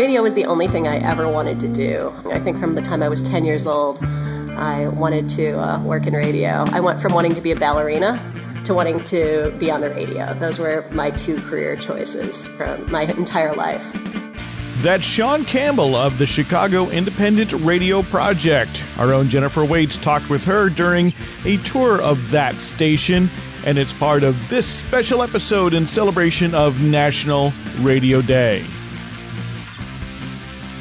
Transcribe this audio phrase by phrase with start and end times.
[0.00, 2.10] Radio was the only thing I ever wanted to do.
[2.30, 6.06] I think from the time I was 10 years old, I wanted to uh, work
[6.06, 6.64] in radio.
[6.68, 8.18] I went from wanting to be a ballerina
[8.64, 10.32] to wanting to be on the radio.
[10.32, 13.92] Those were my two career choices from my entire life.
[14.78, 18.82] That's Shawn Campbell of the Chicago Independent Radio Project.
[18.98, 21.12] Our own Jennifer Waits talked with her during
[21.44, 23.28] a tour of that station,
[23.66, 28.64] and it's part of this special episode in celebration of National Radio Day.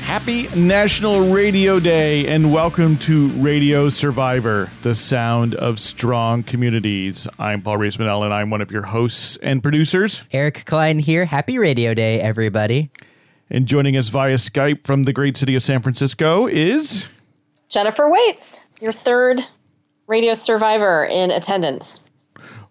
[0.10, 7.28] Happy National Radio Day and welcome to Radio Survivor, the sound of strong communities.
[7.38, 10.24] I'm Paul Riismandel and I'm one of your hosts and producers.
[10.32, 11.26] Eric Klein here.
[11.26, 12.90] Happy Radio Day, everybody.
[13.52, 17.08] And joining us via Skype from the great city of San Francisco is
[17.70, 19.42] Jennifer Waits, your third
[20.08, 22.10] Radio Survivor in attendance.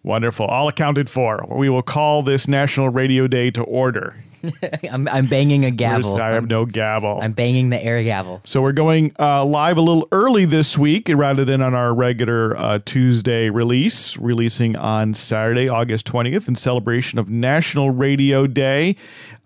[0.03, 0.47] Wonderful.
[0.47, 1.47] All accounted for.
[1.49, 4.17] We will call this National Radio Day to order.
[4.91, 6.17] I'm, I'm banging a gavel.
[6.17, 7.19] I have I'm, no gavel.
[7.21, 8.41] I'm banging the air gavel.
[8.45, 12.57] So we're going uh, live a little early this week rather than on our regular
[12.57, 18.97] uh, Tuesday release, releasing on Saturday, August 20th, in celebration of National Radio Day.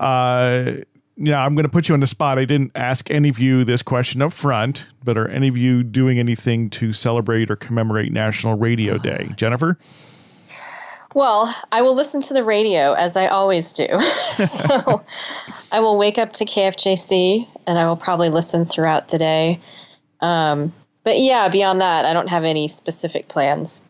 [0.01, 0.73] Uh,
[1.17, 2.39] yeah, I'm going to put you on the spot.
[2.39, 5.83] I didn't ask any of you this question up front, but are any of you
[5.83, 9.31] doing anything to celebrate or commemorate National Radio Day?
[9.37, 9.79] Jennifer?
[11.15, 13.87] Well, I will listen to the radio as I always do.
[14.37, 15.05] so
[15.71, 19.61] I will wake up to KFJC and I will probably listen throughout the day.
[20.21, 20.73] Um,
[21.05, 23.83] but yeah, beyond that, I don't have any specific plans.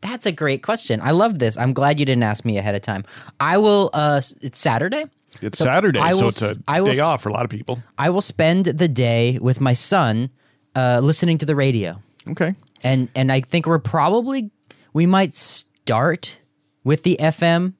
[0.00, 1.00] That's a great question.
[1.02, 1.58] I love this.
[1.58, 3.04] I'm glad you didn't ask me ahead of time.
[3.38, 3.90] I will.
[3.92, 5.04] Uh, it's Saturday.
[5.42, 7.50] It's so Saturday, will, so it's a I will, day off for a lot of
[7.50, 7.82] people.
[7.98, 10.30] I will spend the day with my son,
[10.74, 12.00] uh, listening to the radio.
[12.28, 12.54] Okay.
[12.82, 14.50] And and I think we're probably
[14.92, 16.39] we might start
[16.84, 17.74] with the FM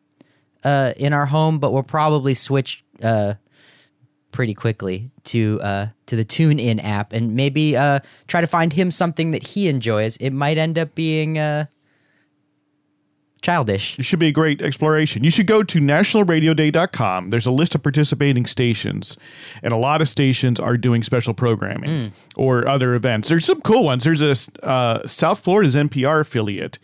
[0.65, 3.35] uh, in our home, but we'll probably switch uh,
[4.33, 8.91] pretty quickly to uh, to the TuneIn app and maybe uh, try to find him
[8.91, 10.17] something that he enjoys.
[10.19, 11.67] It might end up being uh,
[13.43, 13.99] childish.
[13.99, 15.25] It should be a great exploration.
[15.25, 17.31] You should go to nationalradioday.com.
[17.31, 19.17] There's a list of participating stations,
[19.63, 22.13] and a lot of stations are doing special programming mm.
[22.37, 23.29] or other events.
[23.29, 24.05] There's some cool ones.
[24.05, 26.79] There's a uh, South Florida's NPR affiliate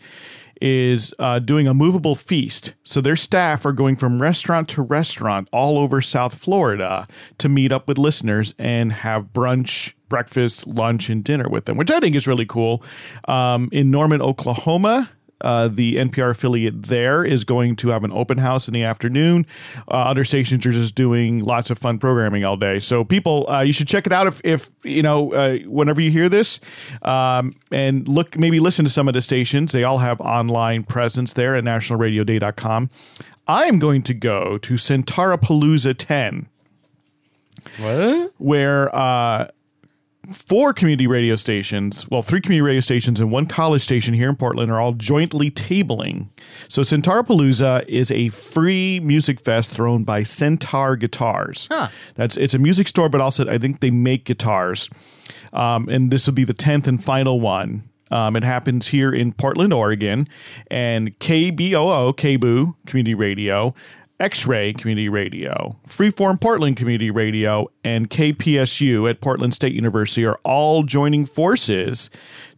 [0.61, 2.75] is uh, doing a movable feast.
[2.83, 7.07] So their staff are going from restaurant to restaurant all over South Florida
[7.37, 11.91] to meet up with listeners and have brunch, breakfast, lunch, and dinner with them, which
[11.91, 12.83] I think is really cool.
[13.27, 15.09] Um, in Norman, Oklahoma,
[15.41, 19.45] uh, the NPR affiliate there is going to have an open house in the afternoon.
[19.87, 22.79] Uh, other stations are just doing lots of fun programming all day.
[22.79, 26.11] So people, uh, you should check it out if, if you know, uh, whenever you
[26.11, 26.59] hear this,
[27.03, 29.71] um, and look, maybe listen to some of the stations.
[29.71, 32.89] They all have online presence there at nationalradioday.com.
[33.47, 36.47] I am going to go to Palooza 10.
[37.77, 38.33] What?
[38.37, 39.47] Where uh,
[40.31, 44.35] four community radio stations, well, three community radio stations and one college station here in
[44.35, 46.29] Portland are all jointly tabling.
[46.67, 51.67] So Centaurpalooza is a free music fest thrown by Centaur Guitars.
[51.71, 51.89] Huh.
[52.15, 54.89] That's it's a music store, but also I think they make guitars.
[55.53, 57.83] Um, and this will be the tenth and final one.
[58.11, 60.27] Um, it happens here in Portland, Oregon,
[60.71, 63.73] and KBOO, KBOO Community Radio,
[64.19, 70.39] X Ray Community Radio, Freeform Portland Community Radio, and KPSU at Portland State University are
[70.43, 72.09] all joining forces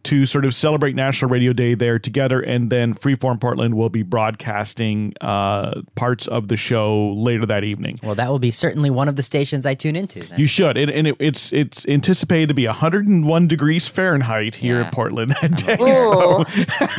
[0.04, 2.40] to sort of celebrate National Radio Day there together.
[2.40, 7.98] And then Freeform Portland will be broadcasting uh, parts of the show later that evening.
[8.02, 10.20] Well, that will be certainly one of the stations I tune into.
[10.20, 10.38] Then.
[10.40, 10.76] You should.
[10.76, 14.86] And, and it, it's it's anticipated to be 101 degrees Fahrenheit here Yeah.
[14.86, 15.76] in Portland that day.
[15.76, 16.44] So,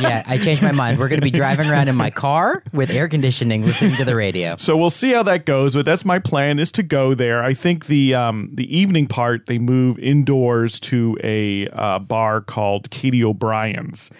[0.00, 0.98] yeah, I changed my mind.
[0.98, 4.16] We're going to be driving around in my car with air conditioning, listening to the
[4.16, 4.56] radio.
[4.56, 5.74] so we'll see how that goes.
[5.74, 7.42] But that's my plan is to go there.
[7.42, 12.90] I think the um, the evening part they move indoors to a uh, bar called
[12.92, 14.10] Katie O'Brien's.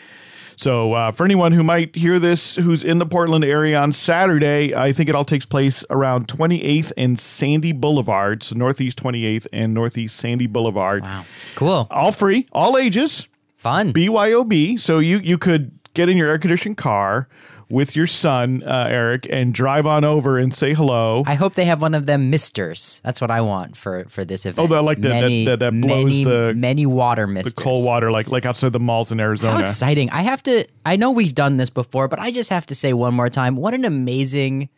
[0.57, 4.75] So, uh, for anyone who might hear this who's in the Portland area on Saturday,
[4.75, 8.43] I think it all takes place around 28th and Sandy Boulevard.
[8.43, 11.03] So, Northeast 28th and Northeast Sandy Boulevard.
[11.03, 11.25] Wow,
[11.55, 13.93] cool, All free, all ages, fun.
[13.93, 14.79] BYOB.
[14.79, 17.29] So, you, you could get in your air conditioned car
[17.73, 21.23] with your son, uh, Eric, and drive on over and say hello.
[21.27, 23.01] I hope they have one of them misters.
[23.03, 24.71] That's what I want for for this event.
[24.71, 28.11] Oh, that like the- that- that- that blows many, the- many water the cold water,
[28.11, 29.55] like like outside the malls in Arizona.
[29.55, 30.11] How exciting!
[30.11, 30.67] I have to.
[30.85, 33.57] I know we've done this before, but I just have to say one more time:
[33.57, 34.69] what an amazing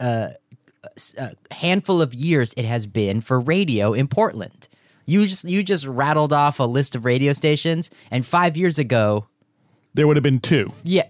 [0.00, 0.30] uh,
[1.18, 4.68] uh, handful of years it has been for radio in Portland.
[5.04, 9.26] You just you just rattled off a list of radio stations, and five years ago,
[9.92, 10.72] There would have been two.
[10.82, 11.04] yeah,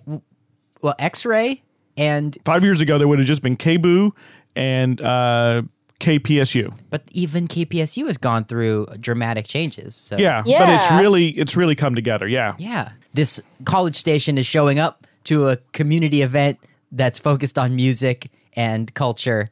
[0.83, 1.63] well, X Ray
[1.97, 4.13] and Five years ago, there would have just been KBOO
[4.55, 5.63] and uh,
[6.01, 6.77] KPSU.
[6.91, 9.95] But even KPSU has gone through dramatic changes.
[9.95, 12.27] So Yeah, but it's really it's really come together.
[12.27, 12.55] Yeah.
[12.59, 16.59] yeah, this college station is showing up to a community event
[16.91, 19.49] that's focused on music and culture.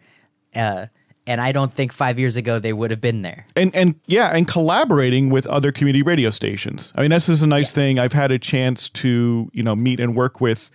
[0.55, 0.87] Uh,
[1.26, 3.46] and I don't think five years ago they would have been there.
[3.56, 6.93] and and yeah, and collaborating with other community radio stations.
[6.96, 7.72] I mean, this is a nice Yes.
[7.72, 7.99] thing.
[7.99, 10.70] I've had a chance to you know meet and work with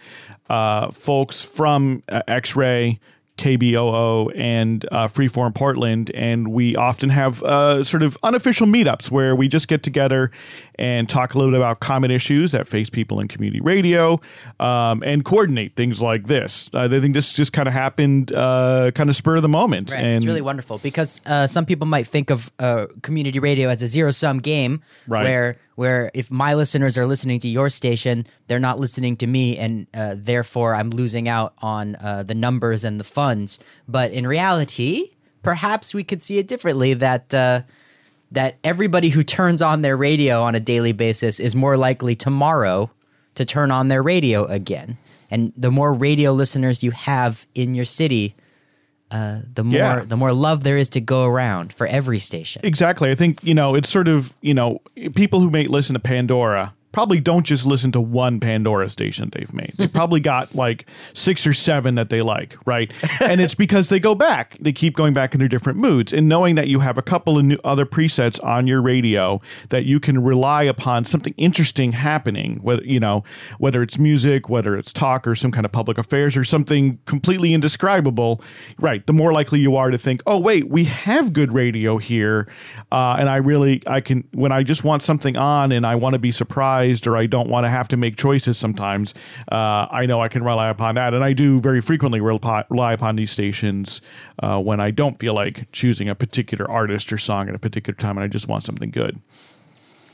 [0.50, 3.00] uh, folks from uh, X Ray.
[3.38, 9.36] KBOO and uh, Freeform Portland, and we often have uh, sort of unofficial meetups where
[9.36, 10.32] we just get together
[10.78, 14.20] and talk a little bit about common issues that face people in community radio
[14.60, 16.70] um, and coordinate things like this.
[16.74, 19.92] Uh, I think this just kind of happened, uh, kind of spur of the moment,
[19.92, 20.04] Right.
[20.04, 23.82] and it's really wonderful because uh, some people might think of uh, community radio as
[23.84, 25.24] a zero sum game, Right.
[25.24, 29.58] where where if my listeners are listening to your station, they're not listening to me,
[29.58, 33.60] and uh, therefore I'm losing out on uh, the numbers and the funds.
[33.88, 35.12] But in reality,
[35.44, 37.34] perhaps we could see it differently that.
[37.34, 37.62] Uh,
[38.32, 42.90] that everybody who turns on their radio on a daily basis is more likely tomorrow
[43.36, 44.98] to turn on their radio again.
[45.30, 48.36] And the more radio listeners you have in your city,
[49.12, 50.04] uh, the more Yeah.
[50.06, 52.62] the more love there is to go around for every station.
[52.64, 53.10] Exactly.
[53.12, 54.82] I think, you know, it's sort of, you know,
[55.16, 59.54] people who may listen to Pandora probably don't just listen to one Pandora station they've
[59.54, 59.74] made.
[59.76, 62.90] They probably got like six or seven that they like, right?
[63.20, 64.56] And it's because they go back.
[64.62, 66.14] They keep going back into different moods.
[66.14, 69.84] And knowing that you have a couple of new other presets on your radio that
[69.84, 73.26] you can rely upon something interesting happening, whether, you know,
[73.58, 77.54] whether it's music, whether it's talk or some kind of public affairs or something completely
[77.54, 78.42] indescribable,
[78.80, 79.06] right?
[79.06, 82.48] The more likely you are to think, oh, wait, we have good radio here.
[82.90, 86.14] Uh, and I really, I can, when I just want something on and I want
[86.14, 89.14] to be surprised or I don't want to have to make choices sometimes,
[89.52, 91.14] uh, I know I can rely upon that.
[91.14, 94.02] And I do very frequently rely, rely upon these stations
[94.40, 97.96] uh, when I don't feel like choosing a particular artist or song at a particular
[97.96, 99.20] time and I just want something good.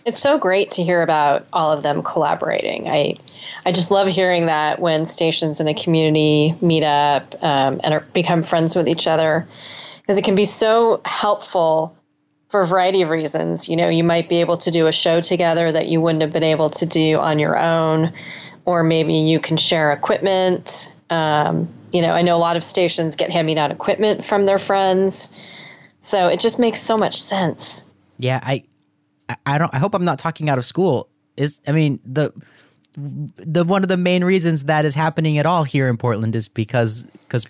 [0.03, 2.88] It's so great to hear about all of them collaborating.
[2.88, 3.17] I,
[3.65, 8.00] I just love hearing that when stations in a community meet up um, and are,
[8.13, 9.47] become friends with each other,
[10.01, 11.95] because it can be so helpful
[12.51, 13.68] for a variety of reasons.
[13.69, 16.33] You know, you might be able to do a show together that you wouldn't have
[16.33, 18.13] been able to do on your own,
[18.65, 20.94] or maybe you can share equipment.
[21.09, 24.45] Um, you know, I know a lot of stations get hand me down equipment from
[24.45, 25.33] their friends,
[26.00, 27.89] so it just makes so much sense.
[28.18, 28.63] Yeah, I,
[29.30, 29.74] I- I don't.
[29.74, 31.07] I hope I'm not talking out of school.
[31.38, 32.33] Is I mean the
[32.98, 36.50] the one of the main reasons that is happening at all here in Portland is
[36.50, 37.45] because because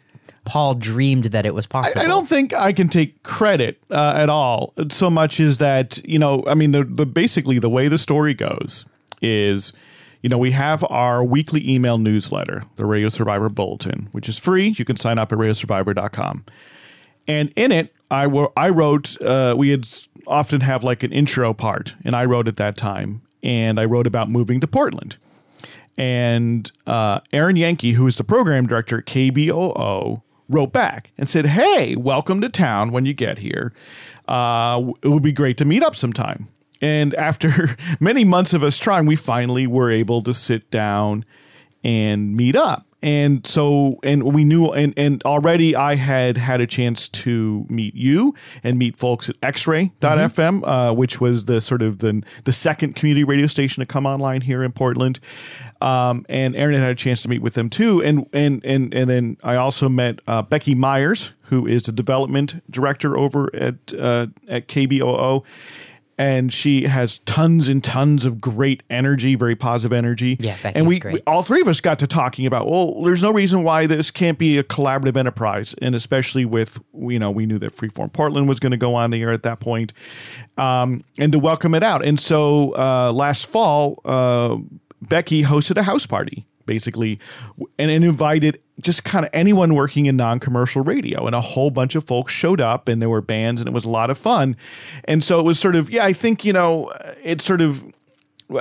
[0.51, 2.01] Paul dreamed that it was possible.
[2.03, 4.73] I don't think I can take credit uh, at all.
[4.89, 8.33] So much is that you know, I mean, the, the basically the way the story
[8.33, 8.85] goes
[9.21, 9.71] is,
[10.21, 14.75] you know, we have our weekly email newsletter, the Radio Survivor Bulletin, which is free.
[14.77, 16.43] You can sign up at radiosurvivor.com.
[17.29, 19.21] And in it, I wo- I wrote.
[19.21, 19.87] Uh, we had
[20.27, 24.05] often have like an intro part, and I wrote at that time, and I wrote
[24.05, 25.15] about moving to Portland.
[25.97, 31.47] And uh, Aaron Yankee, who is the program director at KBOO, wrote back and said,
[31.47, 32.91] "Hey, welcome to town.
[32.91, 33.73] When you get here,
[34.27, 36.47] uh, it would be great to meet up sometime."
[36.81, 41.25] And after many months of us trying, we finally were able to sit down
[41.83, 42.85] and meet up.
[43.03, 47.95] And so, and we knew, and, and already I had had a chance to meet
[47.95, 52.95] you and meet folks at xray.fm, uh, which was the sort of the, the second
[52.95, 55.19] community radio station to come online here in Portland.
[55.81, 58.03] Um, and Aaron had a chance to meet with them too.
[58.03, 62.63] And, and, and, and then I also met uh, Becky Myers, who is the development
[62.69, 65.43] director over at, uh, at KBOO
[66.21, 70.37] and she has tons and tons of great energy, very positive energy.
[70.39, 71.13] Yeah, Becky's and we, great.
[71.15, 72.67] we- all three of us got to talking about.
[72.67, 77.17] Well, there's no reason why this can't be a collaborative enterprise, and especially with you
[77.17, 79.59] know we knew that Freeform Portland was going to go on the air at that
[79.59, 79.93] point,
[80.57, 82.05] um, and to welcome it out.
[82.05, 84.57] And so uh, last fall, uh,
[85.01, 87.19] Becky hosted a house party basically
[87.77, 91.95] and, and invited just kind of anyone working in non-commercial radio and a whole bunch
[91.95, 94.55] of folks showed up and there were bands and it was a lot of fun.
[95.05, 96.91] And so it was sort of yeah i think you know
[97.23, 97.85] it's sort of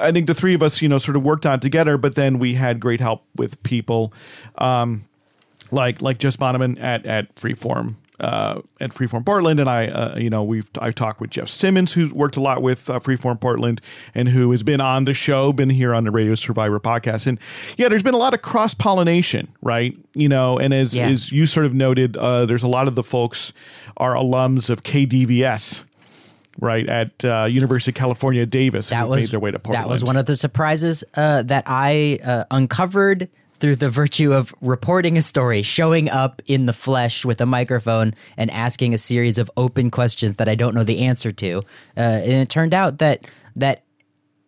[0.01, 2.15] i think the three of us you know sort of worked on it together but
[2.15, 4.13] then we had great help with people
[4.59, 5.03] um,
[5.71, 10.31] like like Jess Bonneman at at Freeform uh, at Freeform Portland, and I, uh, you
[10.31, 13.81] know, we've I've talked with Jeff Simmons, who's worked a lot with uh, Freeform Portland,
[14.15, 17.39] and who has been on the show, been here on the Radio Survivor podcast, and
[17.77, 19.97] yeah, there's been a lot of cross pollination, right?
[20.15, 21.09] You know, and as Yeah.
[21.09, 23.53] as you sort of noted, uh, there's a lot of the folks
[23.97, 25.85] are alums of KDVS.
[26.59, 29.85] Right at uh, University of California, Davis, that was made their way to Portland.
[29.85, 33.29] that was one of the surprises uh, that I uh, uncovered
[33.61, 38.15] through the virtue of reporting a story, showing up in the flesh with a microphone,
[38.37, 41.59] and asking a series of open questions that I don't know the answer to.
[41.97, 43.25] Uh, and it turned out that
[43.57, 43.85] that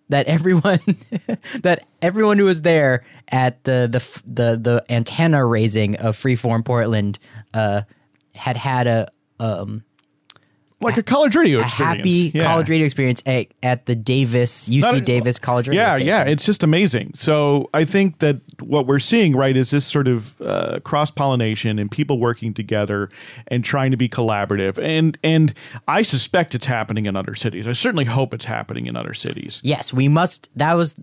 [0.08, 0.80] that everyone
[1.62, 7.18] that everyone who was there at the the the, the antenna raising of Freeform Portland
[7.54, 7.82] uh,
[8.34, 9.08] had had a
[9.40, 9.84] um,
[10.82, 11.96] like a college radio a experience.
[11.98, 12.44] happy Yeah.
[12.44, 16.06] college radio experience at, at the Davis UC Not- Davis College Radio Yeah, Station.
[16.08, 17.12] yeah, it's just amazing.
[17.14, 21.78] So I think that what we're seeing, right, is this sort of uh, cross pollination
[21.78, 23.08] and people working together
[23.48, 24.78] and trying to be collaborative.
[24.82, 25.54] And and
[25.88, 27.66] I suspect it's happening in other cities.
[27.66, 29.60] I certainly hope it's happening in other cities.
[29.64, 30.50] Yes, we must.
[30.56, 30.94] That was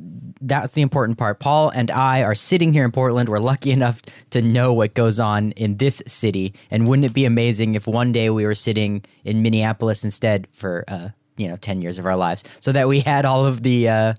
[0.42, 1.40] that's the important part.
[1.40, 3.28] Paul and I are sitting here in Portland.
[3.30, 6.54] We're lucky enough to know what goes on in this city.
[6.72, 9.69] And wouldn't it be amazing if one day we were sitting in Minneapolis
[10.04, 13.46] instead for uh, you know ten years of our lives, so that we had all
[13.46, 14.14] of the uh,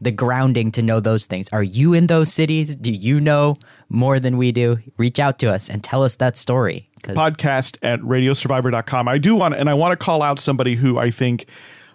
[0.00, 1.48] the grounding to know those things.
[1.52, 2.74] Are you in those cities?
[2.74, 3.56] Do you know
[3.88, 4.78] more than we do?
[4.96, 6.88] Reach out to us and tell us that story.
[7.02, 9.08] podcast at radiosurvivor.com.
[9.08, 11.46] I do want, and I want to call out somebody who I think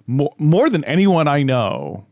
[0.07, 2.05] more, more than anyone I know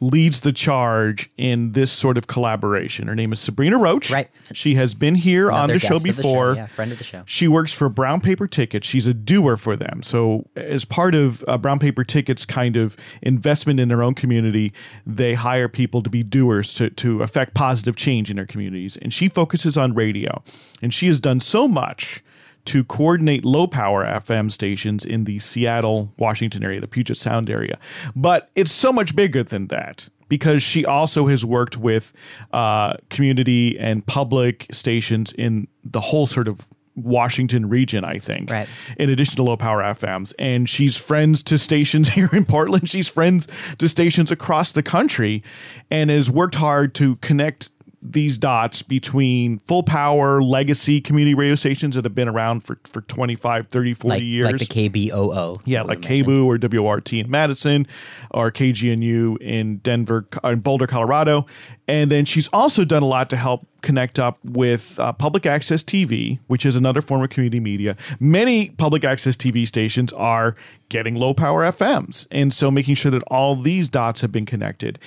[0.00, 3.08] leads the charge in this sort of collaboration.
[3.08, 4.10] Her name is Sabrina Roach.
[4.10, 4.28] Right.
[4.52, 6.54] She has been here on the show of the show, before.
[6.54, 7.22] yeah, friend of the show.
[7.26, 8.86] She works for Brown Paper Tickets.
[8.86, 10.02] She's a doer for them.
[10.02, 14.72] So, as part of uh, Brown Paper Tickets' kind of investment in their own community,
[15.06, 18.96] they hire people to be doers to, to affect positive change in their communities.
[18.98, 20.42] And she focuses on radio.
[20.82, 22.22] And she has done so much
[22.66, 27.78] to coordinate low power FM stations in the Seattle, Washington area, the Puget Sound area.
[28.14, 32.12] But it's so much bigger than that because she also has worked with
[32.52, 38.50] uh, community and public stations in the whole sort of Washington region, I think.
[38.50, 38.68] Right.
[38.98, 40.32] In addition to low power FMs.
[40.38, 42.88] And she's friends to stations here in Portland.
[42.88, 43.46] She's friends
[43.78, 45.42] to stations across the country
[45.90, 47.68] and has worked hard to connect
[48.12, 53.00] these dots between full power legacy community radio stations that have been around for, for
[53.02, 54.52] 25, 30, 40 like, years.
[54.52, 55.62] like the KBOO.
[55.64, 57.86] Yeah, like KBOO or WORT in Madison
[58.30, 61.46] or KGNU in Denver, in Boulder, Colorado.
[61.88, 65.82] And then she's also done a lot to help connect up with uh, public access
[65.82, 67.96] TV, which is another form of community media.
[68.18, 70.56] Many public access TV stations are
[70.88, 72.26] getting low power FMs.
[72.30, 74.98] And so making sure that all these dots have been connected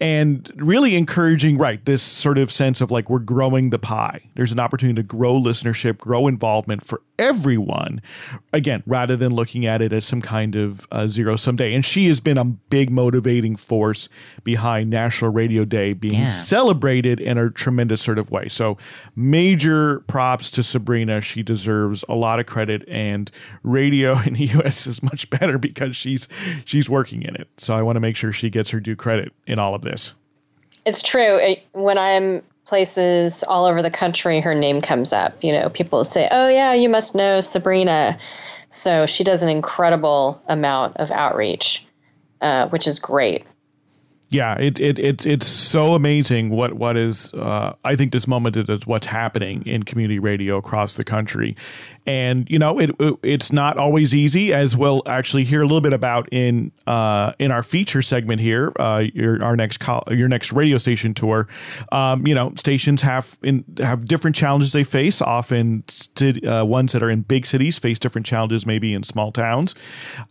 [0.00, 4.20] and really encouraging, right, this sort of sense of like we're growing the pie.
[4.34, 8.00] There's an opportunity to grow listenership, grow involvement for everyone.
[8.52, 11.74] Again, rather than looking at it as some kind of uh, zero sum day.
[11.74, 14.08] And she has been a big motivating force
[14.42, 16.28] behind National Radio Day being Yeah.
[16.28, 18.48] celebrated in a tremendous sort of way.
[18.48, 18.76] So,
[19.16, 21.20] major props to Sabrina.
[21.20, 23.30] She deserves a lot of credit, and
[23.62, 24.86] radio in the U.S.
[24.86, 26.28] is much better because she's
[26.64, 27.48] she's working in it.
[27.56, 30.14] So, I want to make sure she gets her due credit in all of this.
[30.84, 31.56] It's true.
[31.72, 35.42] When I'm places all over the country, her name comes up.
[35.42, 38.18] You know, people say, "Oh yeah, you must know Sabrina."
[38.68, 41.84] So she does an incredible amount of outreach,
[42.40, 43.44] uh, which is great.
[44.30, 48.56] Yeah, it, it it's it's so amazing what what is uh, I think this moment
[48.56, 51.54] is what's happening in community radio across the country,
[52.06, 55.80] and you know it, it it's not always easy as we'll actually hear a little
[55.80, 58.72] bit about in uh, in our feature segment here.
[58.78, 61.48] Uh, your our next call, your next radio station tour.
[61.92, 65.22] Um, you know, stations have in have different challenges they face.
[65.22, 69.32] Often, sti- uh, ones that are in big cities face different challenges, maybe in small
[69.32, 69.74] towns.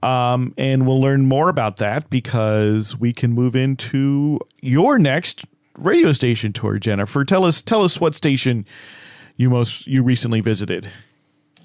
[0.03, 5.45] Um, and we'll learn more about that because we can move into your next
[5.77, 7.25] radio station tour, Jennifer.
[7.25, 8.65] Tell us tell us what station
[9.37, 10.91] you most you recently visited.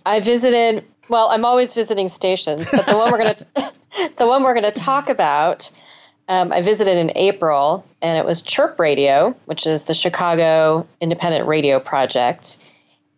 [0.08, 0.84] I visited.
[1.10, 3.36] Well, I'm always visiting stations, but the one we're gonna
[4.16, 5.70] the one we're gonna talk about,
[6.28, 11.46] um, I visited in April, and it was Chirp Radio, which is the Chicago Independent
[11.46, 12.64] Radio Project,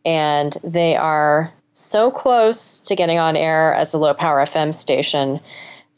[0.04, 5.38] and they are so close to getting on air as a low power FM station,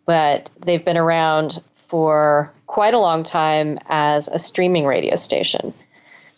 [0.04, 5.72] but they've been around for quite a long time as a streaming radio station.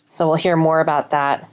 [0.05, 1.45] So we'll hear more about that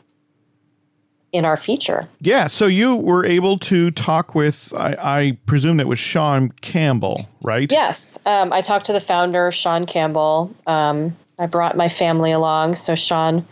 [1.32, 2.06] in our feature.
[2.20, 7.20] Yeah, so you were able to talk with I, I presume it was Shawn Campbell,
[7.42, 7.72] right?
[7.72, 10.54] Yes, um, I talked to the founder, Shawn Campbell.
[10.66, 13.44] Um, I brought my family along, so Shawn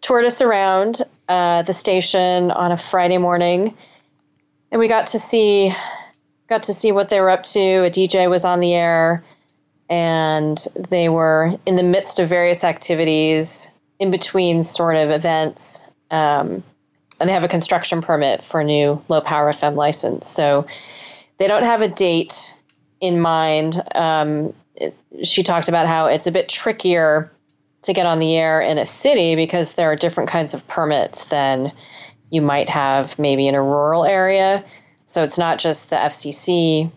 [0.00, 3.76] toured us around uh, the station on a Friday morning,
[4.72, 5.72] and we got to see
[6.48, 7.60] got to see what they were up to.
[7.60, 9.22] A DJ was on the air,
[9.90, 15.86] and they were in the midst of various activities, in between sort of events.
[16.10, 16.62] Um,
[17.20, 20.26] and they have a construction permit for a new low power FM license.
[20.26, 20.66] So
[21.38, 22.54] they don't have a date
[23.00, 23.82] in mind.
[23.94, 27.30] Um, it, she talked about how it's a bit trickier
[27.82, 31.26] to get on the air in a city because there are different kinds of permits
[31.26, 31.72] than
[32.30, 34.64] you might have maybe in a rural area.
[35.06, 36.90] So it's not just the FCC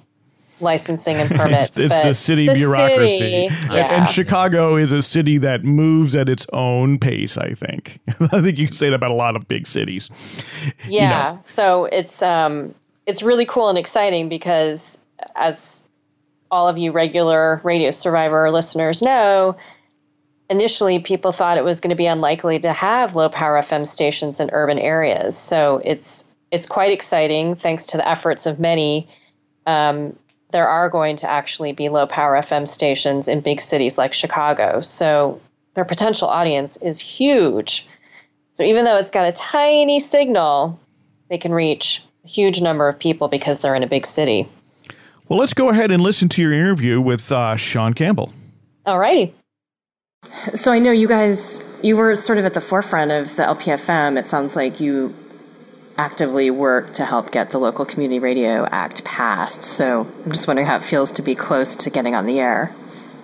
[0.61, 1.79] licensing and permits.
[1.79, 3.17] it's, it's the city the bureaucracy.
[3.17, 3.99] city, And- yeah.
[3.99, 7.99] And Chicago is a city that moves at its own pace, I think.
[8.31, 10.09] I think you can say that about a lot of big cities.
[10.87, 11.39] Yeah.
[11.41, 12.73] So it's um
[13.05, 15.03] it's really cool and exciting because
[15.35, 15.83] as
[16.51, 19.55] all of you regular Radio Survivor listeners know,
[20.49, 24.39] initially people thought it was going to be unlikely to have low power FM stations
[24.39, 25.37] in urban areas.
[25.37, 29.07] So it's it's quite exciting thanks to the efforts of many.
[29.65, 30.17] Um,
[30.51, 34.81] there are going to actually be low power FM stations in big cities like Chicago.
[34.81, 35.41] So
[35.73, 37.87] their potential audience is huge.
[38.51, 40.79] So even though it's got a tiny signal,
[41.29, 44.47] they can reach a huge number of people because they're in a big city.
[45.29, 48.33] Well, let's go ahead and listen to your interview with uh, Shawn Campbell.
[48.85, 49.33] All righty.
[50.53, 54.17] So I know you guys, you were sort of at the forefront of the LPFM.
[54.17, 55.15] It sounds like you
[56.01, 59.63] actively work to help get the Local Community Radio Act passed.
[59.63, 62.73] So I'm just wondering how it feels to be close to getting on the air.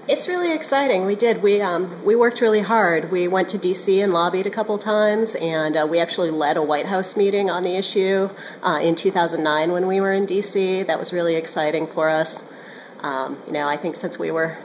[0.08, 1.08] It's really exciting.
[1.08, 1.42] We did.
[1.42, 3.12] We um, we worked really hard.
[3.12, 4.00] We went to D.C.
[4.00, 7.64] and lobbied a couple times, and uh, we actually led a White House meeting on
[7.64, 8.30] the issue
[8.62, 10.84] uh, in 2009 when we were in D.C.
[10.84, 12.48] That was really exciting for us.
[13.02, 14.60] Um, you know, I think since we were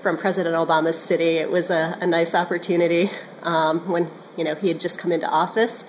[0.00, 3.10] from President Obama's city, it was a, a nice opportunity
[3.42, 5.84] um, when you know he had just come into office.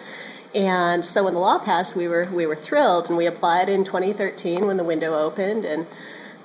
[0.53, 3.83] And so when the law passed, we were we were thrilled, and we applied in
[3.83, 5.85] 2013 when the window opened, and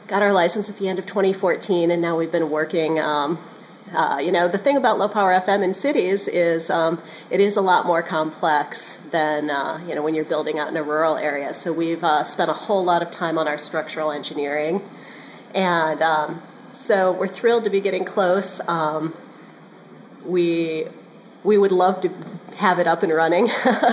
[0.06, 3.00] got our license at the end of 2014, and now we've been working.
[3.00, 3.38] Um,
[3.94, 7.56] uh, you know, the thing about low power FM in cities is um, it is
[7.56, 11.16] a lot more complex than uh, you know when you're building out in a rural
[11.16, 11.54] area.
[11.54, 14.82] So we've uh, spent a whole lot of time on our structural engineering,
[15.54, 16.42] and um,
[16.72, 18.60] so we're thrilled to be getting close.
[18.68, 19.14] Um,
[20.24, 20.88] we
[21.44, 22.10] we would love to
[22.56, 23.50] have it up and running.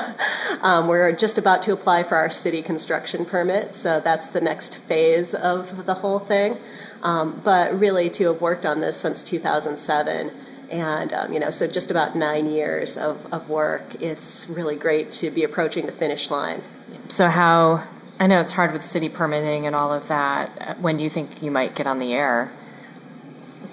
[0.62, 4.76] um, we're just about to apply for our city construction permit, so that's the next
[4.76, 6.58] phase of the whole thing.
[7.04, 10.32] Um, but really, to have worked on this since 2007,
[10.70, 15.12] and um, you know, so just about nine years of, of work, it's really great
[15.14, 16.64] to be approaching the finish line.
[17.10, 17.84] So how,
[18.20, 20.80] I know it's hard with city permitting and all of that.
[20.80, 22.52] When do you think you might get on the air?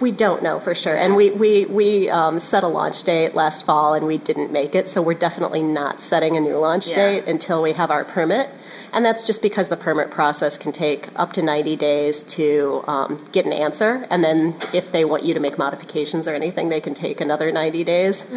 [0.01, 3.67] We don't know for sure, and we we we um, set a launch date last
[3.67, 4.89] fall, and we didn't make it.
[4.89, 6.95] So we're definitely not setting a new launch Yeah.
[6.97, 8.49] date until we have our permit,
[8.93, 13.25] and that's just because the permit process can take up to ninety days to um,
[13.33, 16.81] get an answer, and then if they want you to make modifications or anything, they
[16.81, 18.29] can take another ninety days.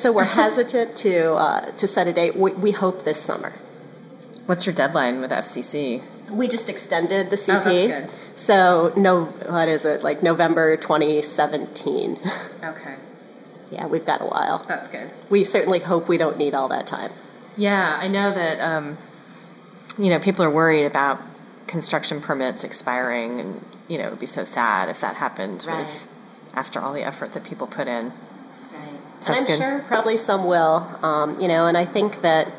[0.00, 2.34] So we're hesitant to uh, to set a date.
[2.34, 3.52] We, we hope this summer.
[4.46, 6.02] What's your deadline with FCC?
[6.30, 7.60] We just extended the CP.
[7.60, 8.38] Oh, that's good.
[8.38, 12.18] So no, what is it like November 2017?
[12.62, 12.96] Okay,
[13.70, 14.64] yeah, we've got a while.
[14.68, 15.10] that's good.
[15.28, 17.10] We certainly hope we don't need all that time.
[17.56, 18.96] Yeah, I know that um,
[19.98, 21.20] you know people are worried about
[21.66, 25.80] construction permits expiring, and you know it would be so sad if that happened Right.
[25.82, 26.08] with
[26.54, 28.12] after all the effort that people put in.
[29.20, 29.58] So and that's I'm good.
[29.58, 32.50] sure probably some will, um, you know, and I think that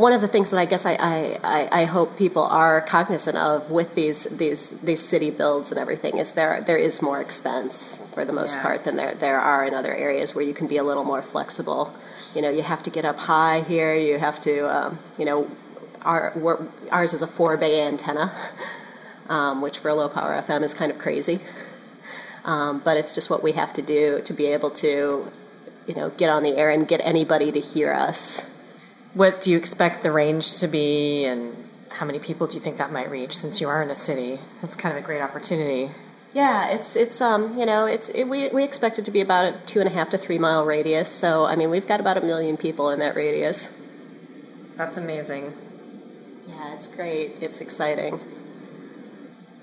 [0.00, 3.36] one of the things that I guess I, I, I, I hope people are cognizant
[3.36, 7.98] of with these, these, these city builds and everything is there, there is more expense
[8.14, 8.62] for the most Yeah.
[8.62, 11.20] part than there, there are in other areas where you can be a little more
[11.20, 11.94] flexible.
[12.34, 15.50] You know, you have to get up high here, you have to, um, you know,
[16.00, 16.32] our,
[16.90, 18.32] ours is a four bay antenna,
[19.28, 21.40] um, which for a low power FM is kind of crazy.
[22.46, 25.30] Um, but it's just what we have to do to be able to,
[25.86, 28.49] you know, get on the air and get anybody to hear us.
[29.14, 32.76] What do you expect the range to be, and how many people do you think
[32.78, 33.36] that might reach?
[33.36, 35.90] Since you are in a city, that's kind of a great opportunity.
[36.32, 39.46] Yeah, it's it's um you know it's it, we we expect it to be about
[39.46, 41.08] a two and a half to three mile radius.
[41.10, 43.72] So I mean we've got about a million people in that radius.
[44.76, 45.54] That's amazing.
[46.48, 47.32] Yeah, it's great.
[47.40, 48.20] It's exciting.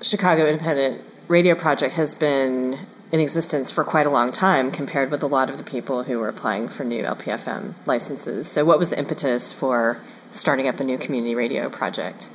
[0.02, 2.80] Chicago Independent Radio Project has been
[3.12, 6.20] in existence for quite a long time compared with a lot of the people who
[6.20, 8.50] were applying for new LPFM licenses.
[8.50, 12.30] So, what was the impetus for starting up a new community radio project?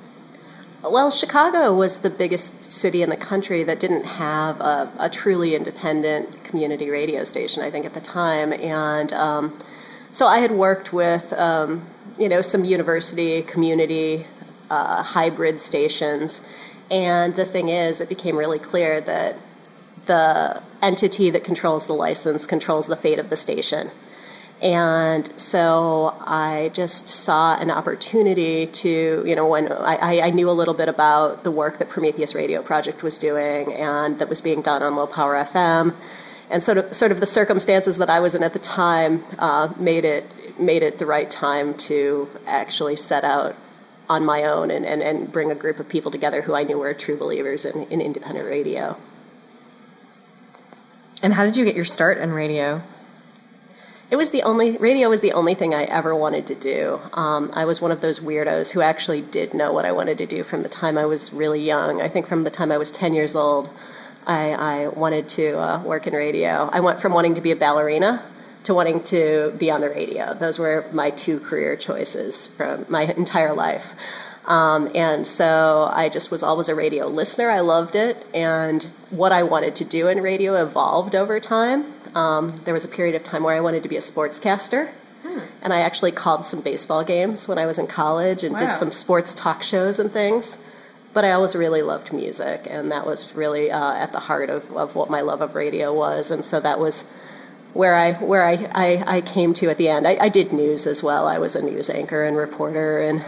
[0.82, 5.54] Well, Chicago was the biggest city in the country that didn't have a, a truly
[5.54, 8.52] independent community radio station, I think, at the time.
[8.52, 9.56] And um,
[10.10, 11.86] so I had worked with, um,
[12.18, 14.26] you know, some university community
[14.70, 16.40] uh, hybrid stations.
[16.90, 19.36] And the thing is, it became really clear that
[20.12, 23.90] the entity that controls the license controls the fate of the station.
[24.60, 30.56] And so I just saw an opportunity to, you know, when I, I knew a
[30.60, 34.60] little bit about the work that Prometheus Radio Project was doing and that was being
[34.60, 35.94] done on low power FM.
[36.50, 39.72] and sort of sort of the circumstances that I was in at the time uh,
[39.78, 40.24] made it
[40.60, 43.56] made it the right time to actually set out
[44.10, 46.78] on my own and, and, and bring a group of people together who I knew
[46.78, 48.98] were true believers in, in independent radio.
[51.22, 52.82] And how did you get your start in radio?
[54.10, 57.00] It was the only radio was the only thing I ever wanted to do.
[57.14, 60.26] Um, I was one of those weirdos who actually did know what I wanted to
[60.26, 62.02] do from the time I was really young.
[62.02, 63.70] I think from the time I was ten years old,
[64.26, 66.68] I, I wanted to uh, work in radio.
[66.72, 68.22] I went from wanting to be a ballerina
[68.64, 70.34] to wanting to be on the radio.
[70.34, 73.94] Those were my two career choices from my entire life.
[74.46, 77.50] Um, and so I just was always a radio listener.
[77.50, 78.26] I loved it.
[78.34, 81.92] And what I wanted to do in radio evolved over time.
[82.14, 84.90] Um, there was a period of time where I wanted to be a sportscaster.
[85.22, 85.40] Hmm.
[85.62, 88.60] And I actually called some baseball games when I was in college and wow.
[88.60, 90.58] did some sports talk shows and things.
[91.14, 94.74] But I always really loved music, and that was really uh, at the heart of,
[94.74, 96.30] of what my love of radio was.
[96.30, 97.02] And so that was
[97.74, 100.06] where I where I, I, I came to at the end.
[100.06, 101.26] I, I, did news as well.
[101.26, 103.24] I was a news anchor and reporter and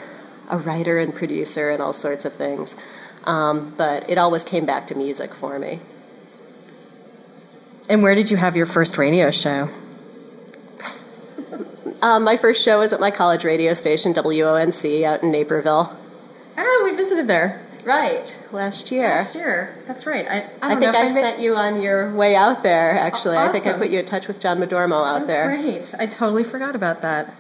[0.49, 2.77] a writer and producer and all sorts of things.
[3.25, 5.81] Um, but it always came back to music for me.
[7.89, 9.71] And where did you have your first radio show?
[12.03, 15.97] um, my first show was at my college radio station, WONC, out in Naperville.
[16.57, 17.61] Oh, we visited there.
[17.85, 19.11] Right, last year.
[19.11, 20.27] Last year, that's right.
[20.27, 22.93] I, I, I think I, I sent you on your way out there.
[22.93, 23.51] Actually, awesome.
[23.51, 25.49] I think I put you in touch with John Madormo out oh, there.
[25.49, 27.35] Great, I totally forgot about that.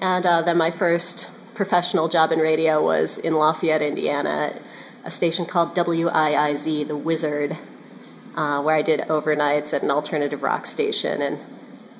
[0.00, 4.60] And uh, then my first professional job in radio was in Lafayette, Indiana,
[5.04, 7.56] a station called WIIZ, The Wizard,
[8.36, 11.22] uh, where I did overnights at an alternative rock station.
[11.22, 11.38] And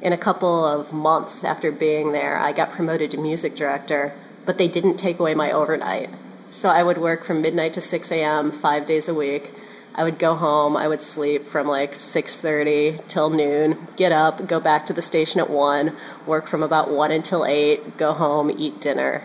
[0.03, 4.13] in a couple of months after being there, I got promoted to music director,
[4.45, 6.11] but they didn't take away my overnight.
[6.51, 8.53] So I would work from midnight to 6 a.m.
[8.53, 9.55] five days a week.
[9.95, 10.77] I would go home.
[10.77, 13.89] I would sleep from like 6:30 till noon.
[13.97, 15.97] Get up, go back to the station at one.
[16.27, 17.97] Work from about one until eight.
[17.97, 19.23] Go home, eat dinner,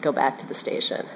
[0.00, 1.06] go back to the station.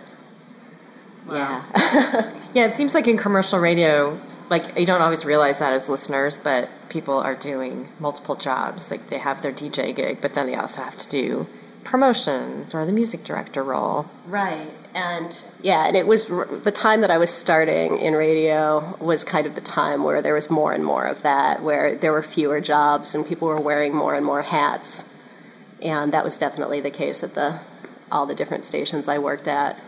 [1.27, 1.65] Wow.
[1.75, 2.35] Yeah.
[2.55, 6.39] yeah, it seems like in commercial radio, like you don't always realize that as listeners,
[6.39, 8.91] but people are doing multiple jobs.
[8.91, 11.47] Like they have their DJ gig, but then they also have to do
[11.85, 14.11] promotions or the music director role.
[14.27, 19.25] Right and yeah, and it was the time that I was starting in radio was
[19.25, 22.23] kind of the time where there was more and more of that, where there were
[22.23, 25.09] fewer jobs and people were wearing more and more hats,
[25.83, 27.61] and that was definitely the case at the
[28.11, 29.79] all the different stations I worked at.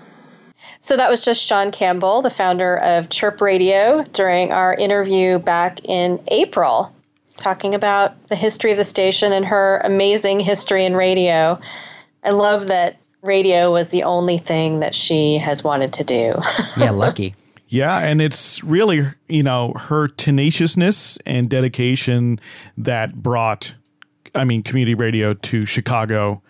[0.80, 5.84] So that was just Shawn Campbell, the founder of Chirp Radio, during our interview back
[5.84, 6.94] in April,
[7.36, 11.58] talking about the history of the station and her amazing history in radio.
[12.24, 16.34] I love that radio was the only thing that she has wanted to do.
[16.76, 17.34] yeah, lucky.
[17.68, 22.40] Yeah, and it's really, you know, her tenaciousness and dedication
[22.76, 23.74] that brought,
[24.34, 26.42] I mean, community radio to Chicago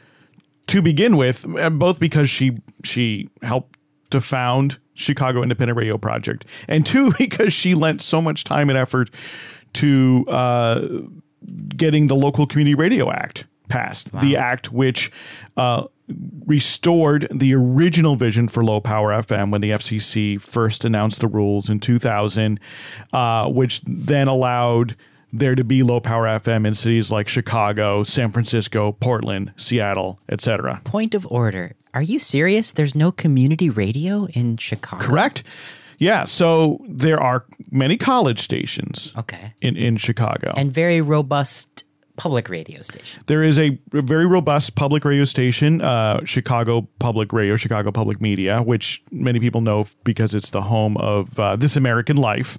[0.67, 3.79] to begin with, both because she she helped
[4.11, 8.79] to found Chicago Independent Radio Project, and two because she lent so much time and
[8.79, 9.11] effort
[9.75, 10.89] to uh,
[11.77, 14.21] getting the local community radio act passed, wow.
[14.21, 15.11] the act which
[15.57, 15.85] uh,
[16.47, 21.71] restored the original vision for low power FM when the FCC first announced the rules
[21.71, 22.59] in 2000,
[23.13, 24.97] uh, which then allowed
[25.33, 30.81] there to be low power FM in cities like Chicago, San Francisco, Portland, Seattle, etc.
[30.85, 31.73] Point of order.
[31.95, 32.73] Are you serious?
[32.73, 35.05] There's no community radio in Chicago?
[35.05, 35.43] Correct.
[35.99, 39.53] Yeah, so there are many college stations okay.
[39.61, 40.55] in, in Chicago.
[40.57, 41.85] And very robust
[42.21, 43.23] public radio station.
[43.29, 48.61] There is a very robust public radio station, uh, Chicago Public Radio, Chicago Public Media,
[48.61, 52.59] which many people know because it's the home of uh, This American Life.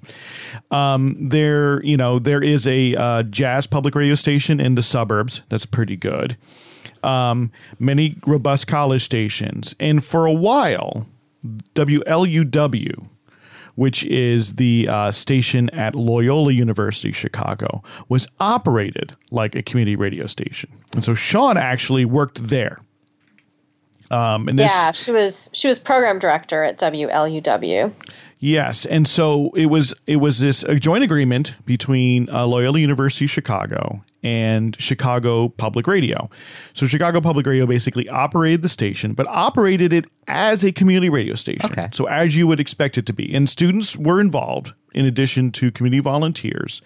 [0.72, 5.42] Um, there, you know, there is a uh, jazz public radio station in the suburbs
[5.48, 6.36] that's pretty good.
[7.04, 11.06] Um, many robust college stations, and for a while,
[11.76, 13.08] WLUW
[13.74, 20.26] which is the uh, station at Loyola University, Chicago, was operated like a community radio
[20.26, 20.70] station.
[20.94, 22.78] And so Shawn actually worked there.
[24.10, 27.92] Um, and this, yeah, she was she was program director at WLUW.
[28.40, 33.26] Yes, and so it was it was this a joint agreement between uh, Loyola University
[33.26, 36.30] Chicago and Chicago Public Radio.
[36.72, 41.34] So Chicago Public Radio basically operated the station, but operated it as a community radio
[41.34, 41.70] station.
[41.72, 41.88] Okay.
[41.92, 45.70] So as you would expect it to be, and students were involved in addition to
[45.70, 46.82] community volunteers.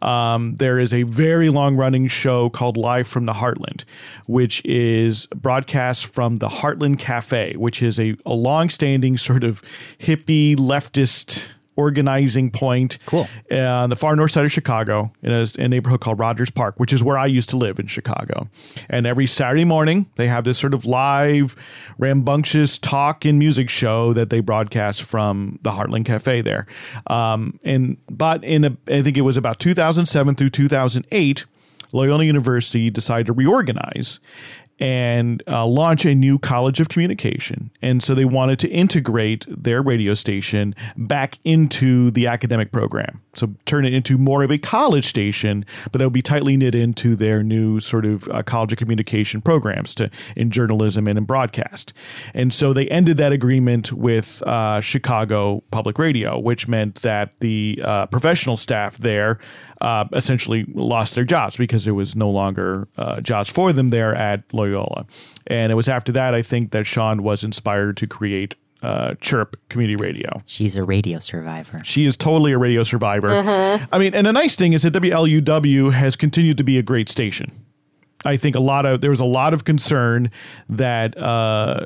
[0.00, 3.84] Um, there is a very long running show called Live from the Heartland,
[4.26, 9.62] which is broadcast from the Heartland Cafe, which is a, a long standing sort of
[10.00, 12.98] hippie leftist organizing point.
[13.06, 13.28] Cool.
[13.50, 16.92] on the far north side of Chicago in a, a neighborhood called Rogers Park, which
[16.92, 18.48] is where I used to live in Chicago.
[18.88, 21.56] And every Saturday morning, they have this sort of live,
[21.98, 26.66] rambunctious talk and music show that they broadcast from the Heartland Cafe there.
[27.06, 31.44] Um, and but in a, I think it was about 2007 through 2008,
[31.92, 34.18] Loyola University decided to reorganize
[34.82, 37.70] and uh, launch a new college of communication.
[37.82, 43.22] And so they wanted to integrate their radio station back into the academic program.
[43.34, 46.74] So turn it into more of a college station, but that would be tightly knit
[46.74, 51.24] into their new sort of uh, college of communication programs to in journalism and in
[51.26, 51.92] broadcast.
[52.34, 57.80] And so they ended that agreement with uh, Chicago Public Radio, which meant that the
[57.84, 59.38] uh, professional staff there
[59.82, 64.14] uh, essentially lost their jobs because there was no longer uh, jobs for them there
[64.14, 65.04] at Loyola.
[65.48, 69.56] And it was after that, I think, that Shawn was inspired to create uh, Chirp
[69.68, 70.42] Community Radio.
[70.46, 71.82] She's a radio survivor.
[71.84, 73.30] She is totally a radio survivor.
[73.92, 77.08] I mean, and the nice thing is that WLUW has continued to be a great
[77.08, 77.50] station.
[78.24, 80.30] I think a lot of there was a lot of concern
[80.68, 81.84] that uh,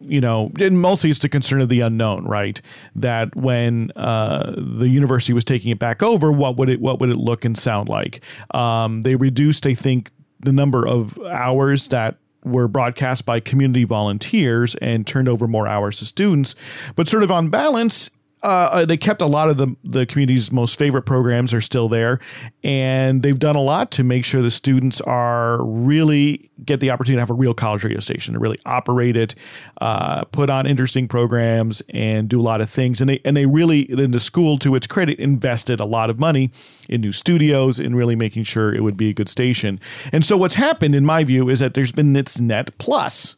[0.00, 2.60] you know, and mostly it's the concern of the unknown, right?
[2.94, 7.10] That when uh, the university was taking it back over, what would it what would
[7.10, 8.22] it look and sound like?
[8.52, 14.74] Um, they reduced, I think, the number of hours that were broadcast by community volunteers
[14.76, 16.54] and turned over more hours to students.
[16.94, 18.10] But sort of on balance,
[18.42, 22.20] uh, they kept a lot of the the community's most favorite programs are still there,
[22.62, 27.16] and they've done a lot to make sure the students are really get the opportunity
[27.16, 29.34] to have a real college radio station to really operate it,
[29.80, 33.00] uh, put on interesting programs, and do a lot of things.
[33.00, 36.18] And they and they really, in the school, to its credit, invested a lot of
[36.18, 36.50] money
[36.88, 39.80] in new studios and really making sure it would be a good station.
[40.12, 43.37] And so what's happened, in my view, is that there's been its net plus.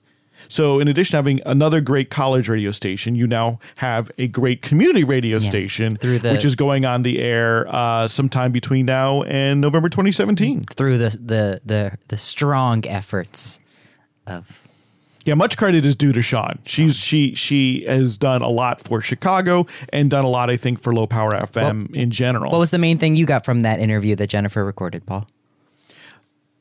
[0.51, 4.61] So, in addition to having another great college radio station, you now have a great
[4.63, 9.23] community radio station, Through the- which is going on the air uh, sometime between now
[9.23, 10.63] and November 2017.
[10.75, 13.61] Through the the the, the strong efforts
[14.27, 14.61] of
[15.25, 16.59] Yeah, much credit is due to Shawn.
[16.67, 20.81] She's she she has done a lot for Chicago and done a lot, I think,
[20.83, 22.51] for low power FM in general.
[22.51, 25.27] what was the main thing you got from that interview that Jennifer recorded, Paul?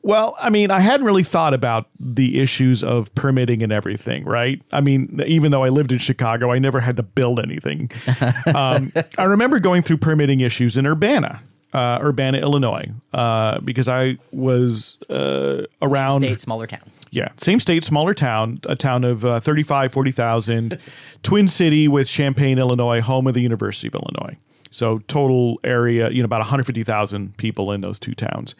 [0.02, 4.62] Well, I mean, I hadn't really thought about the issues of permitting and everything, right?
[4.72, 7.90] I mean, even though I lived in Chicago, I never had to build anything.
[8.54, 11.42] um, I remember going through permitting issues in Urbana,
[11.74, 16.22] uh, Urbana, Illinois, uh, because I was uh, around.
[16.22, 16.80] State, smaller town.
[17.10, 20.78] Yeah, same state, smaller town, a town of uh, 35, 40,000,
[21.22, 24.36] Twin City with Champaign, Illinois, home of the University of Illinois.
[24.70, 28.54] So total area, you know, about 150,000 people in those two towns.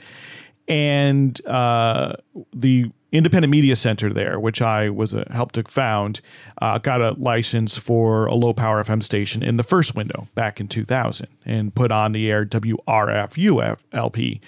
[0.70, 2.14] And uh,
[2.54, 6.20] the independent media center there, which I was a, helped to found,
[6.62, 10.61] uh, got a license for a low power FM station in the first window back
[10.61, 14.40] in 2000 and put on the air WRF UFLP.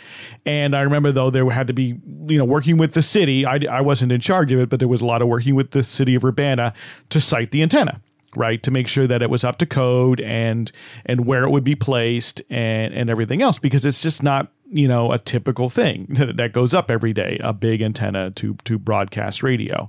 [0.46, 3.44] And I remember though there had to be you know working with the city.
[3.44, 5.72] I, I wasn't in charge of it, but there was a lot of working with
[5.72, 6.72] the city of Urbana
[7.10, 8.00] to site the antenna
[8.34, 10.72] right to make sure that it was up to code and
[11.04, 14.88] and where it would be placed and and everything else because it's just not you
[14.88, 19.42] know a typical thing that, goes up every day a big antenna to to broadcast
[19.42, 19.88] radio.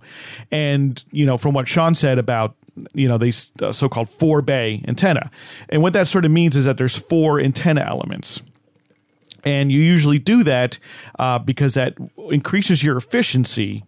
[0.51, 2.55] And you know from what Shawn said about
[2.93, 5.31] you know these uh, so-called four bay antenna
[5.69, 8.41] and what that sort of means is that there's four antenna elements.
[9.45, 10.79] And you usually do that
[11.19, 11.95] uh, because that
[12.29, 13.83] increases your efficiency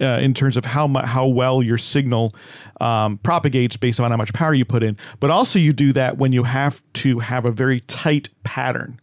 [0.00, 2.34] uh, in terms of how mu- how well your signal
[2.80, 4.96] um, propagates based on how much power you put in.
[5.20, 9.00] But also you do that when you have to have a very tight pattern.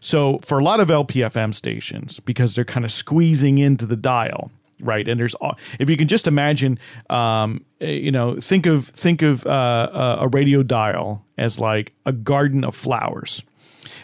[0.00, 4.50] So for a lot of LPFM stations, because they're kind of squeezing into the dial.
[4.82, 5.34] Right, and there's
[5.78, 6.78] if you can just imagine,
[7.10, 12.14] um, eh, you know, think of think of uh, a radio dial as like a
[12.14, 13.42] garden of flowers.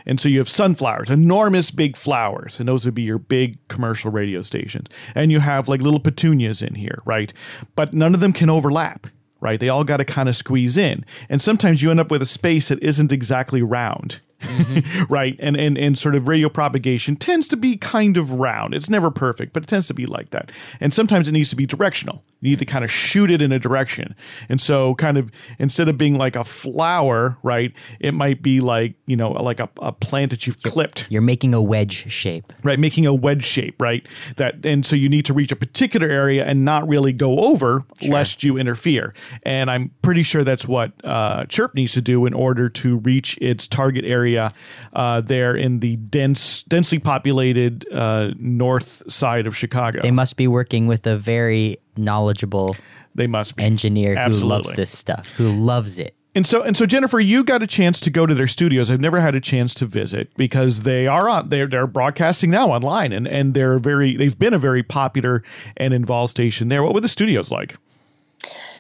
[0.06, 4.10] And so you have sunflowers, enormous big flowers, and those would be your big commercial
[4.10, 4.88] radio stations.
[5.14, 7.32] And you have like little petunias in here, right?
[7.74, 9.08] But none of them can overlap,
[9.40, 9.58] right?
[9.58, 11.04] They all got to kind of squeeze in.
[11.28, 14.20] And sometimes you end up with a space that isn't exactly round.
[15.08, 15.36] right?
[15.38, 18.74] And, and and sort of radio propagation tends to be kind of round.
[18.74, 20.52] It's never perfect but it tends to be like that.
[20.80, 22.22] And sometimes it needs to be directional.
[22.40, 24.14] You need to kind of shoot it in a direction.
[24.48, 28.94] And so kind of instead of being like a flower right it might be like
[29.06, 31.06] you know like a, a plant that you've clipped.
[31.10, 32.52] You're making a wedge shape.
[32.62, 34.06] right making a wedge shape right?
[34.36, 37.84] That and so you need to reach a particular area and not really go over
[38.02, 39.14] lest you interfere.
[39.42, 43.38] And i'm pretty sure that's what uh, chirp needs to do in order to reach
[43.40, 50.00] its target area uh, there in the dense densely populated uh, north side of chicago
[50.02, 52.76] They must be working with a very knowledgeable
[53.16, 56.14] they must be engineer who loves this stuff, who loves it.
[56.34, 58.90] And so and so Jennifer, you got a chance to go to their studios.
[58.90, 62.68] I've never had a chance to visit because they are on they're they're broadcasting now
[62.68, 65.42] online and and they're very they've been a very popular
[65.78, 66.82] and involved station there.
[66.82, 67.76] What were the studios like?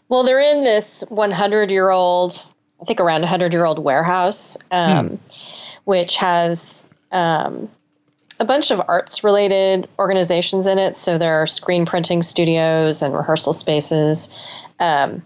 [0.08, 2.44] Well, they're in this 100 year old,
[2.80, 5.16] I think around a 100 year old warehouse, um, hmm.
[5.84, 7.70] which has um,
[8.38, 10.96] a bunch of arts related organizations in it.
[10.96, 14.36] So there are screen printing studios and rehearsal spaces.
[14.78, 15.22] Um,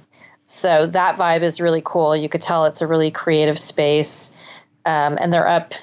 [0.46, 2.16] so that vibe is really cool.
[2.16, 4.36] You could tell it's a really creative space.
[4.84, 5.74] Um, and they're up,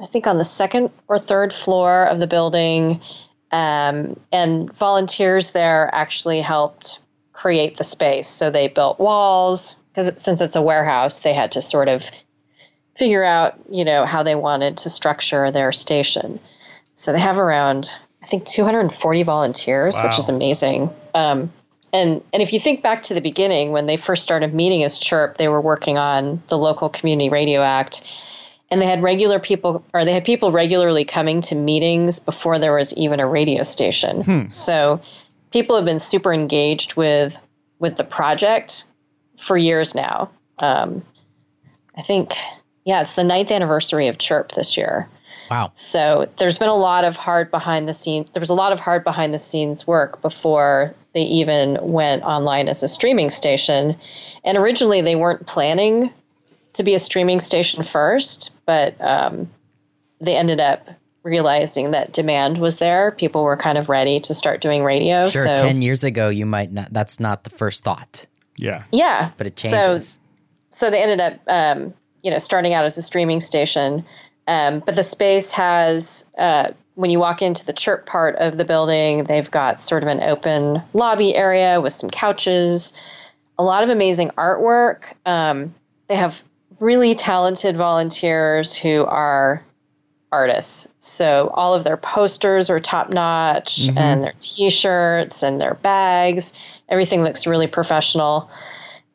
[0.00, 3.00] I think, on the second or third floor of the building.
[3.52, 7.00] Um, and volunteers there actually helped
[7.32, 8.28] create the space.
[8.28, 12.10] So they built walls because since it's a warehouse, they had to sort of
[12.96, 16.38] figure out, you know, how they wanted to structure their station.
[16.94, 17.90] So they have around,
[18.22, 20.06] I think, 240 volunteers, wow.
[20.06, 20.90] which is amazing.
[21.14, 21.50] Um,
[21.92, 24.98] and and if you think back to the beginning when they first started meeting as
[24.98, 28.06] Chirp, they were working on the local community radio act,
[28.70, 32.74] and they had regular people or they had people regularly coming to meetings before there
[32.74, 34.22] was even a radio station.
[34.22, 34.48] Hmm.
[34.48, 35.00] So
[35.52, 37.40] people have been super engaged with
[37.78, 38.84] with the project
[39.38, 40.30] for years now.
[40.58, 41.04] Um,
[41.96, 42.34] I think
[42.86, 45.08] yeah, it's the ninth anniversary of Chirp this year.
[45.50, 45.70] Wow.
[45.74, 48.30] So there's been a lot of hard behind the scenes.
[48.32, 52.68] There was a lot of hard behind the scenes work before they even went online
[52.68, 53.96] as a streaming station.
[54.44, 56.12] And originally they weren't planning
[56.74, 59.50] to be a streaming station first, but um,
[60.20, 60.88] they ended up
[61.22, 63.10] realizing that demand was there.
[63.12, 65.28] People were kind of ready to start doing radio.
[65.28, 66.92] Sure, so, ten years ago, you might not.
[66.92, 68.26] That's not the first thought.
[68.58, 68.82] Yeah.
[68.92, 69.30] Yeah.
[69.36, 70.08] But it changes.
[70.08, 70.18] So,
[70.70, 74.04] so they ended up, um, you know, starting out as a streaming station.
[74.46, 78.64] Um, but the space has, uh, when you walk into the chirp part of the
[78.64, 82.96] building, they've got sort of an open lobby area with some couches,
[83.58, 85.04] a lot of amazing artwork.
[85.26, 85.74] Um,
[86.08, 86.42] they have
[86.78, 89.64] really talented volunteers who are
[90.36, 90.86] artists.
[90.98, 93.98] So all of their posters are top notch, mm-hmm.
[93.98, 96.52] and their t shirts and their bags.
[96.88, 98.50] Everything looks really professional.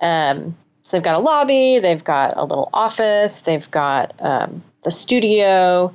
[0.01, 4.91] Um, so they've got a lobby, they've got a little office, they've got um, the
[4.91, 5.93] studio,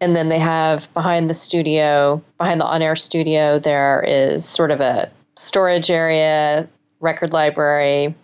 [0.00, 4.70] and then they have behind the studio, behind the on air studio, there is sort
[4.70, 6.66] of a storage area,
[7.00, 8.14] record library,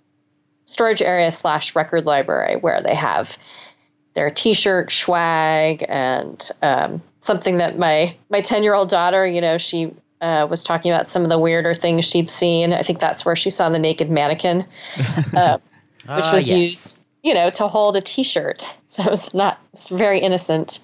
[0.66, 3.36] storage area slash record library where they have
[4.14, 9.58] their t-shirt swag and um, something that my my 10 year old daughter you know
[9.58, 12.72] she uh, was talking about some of the weirder things she'd seen.
[12.72, 14.64] I think that's where she saw the naked mannequin
[15.34, 15.58] uh,
[16.06, 16.58] which uh, was yes.
[16.58, 18.64] used you know to hold a t-shirt.
[18.86, 20.80] So it was not it was very innocent.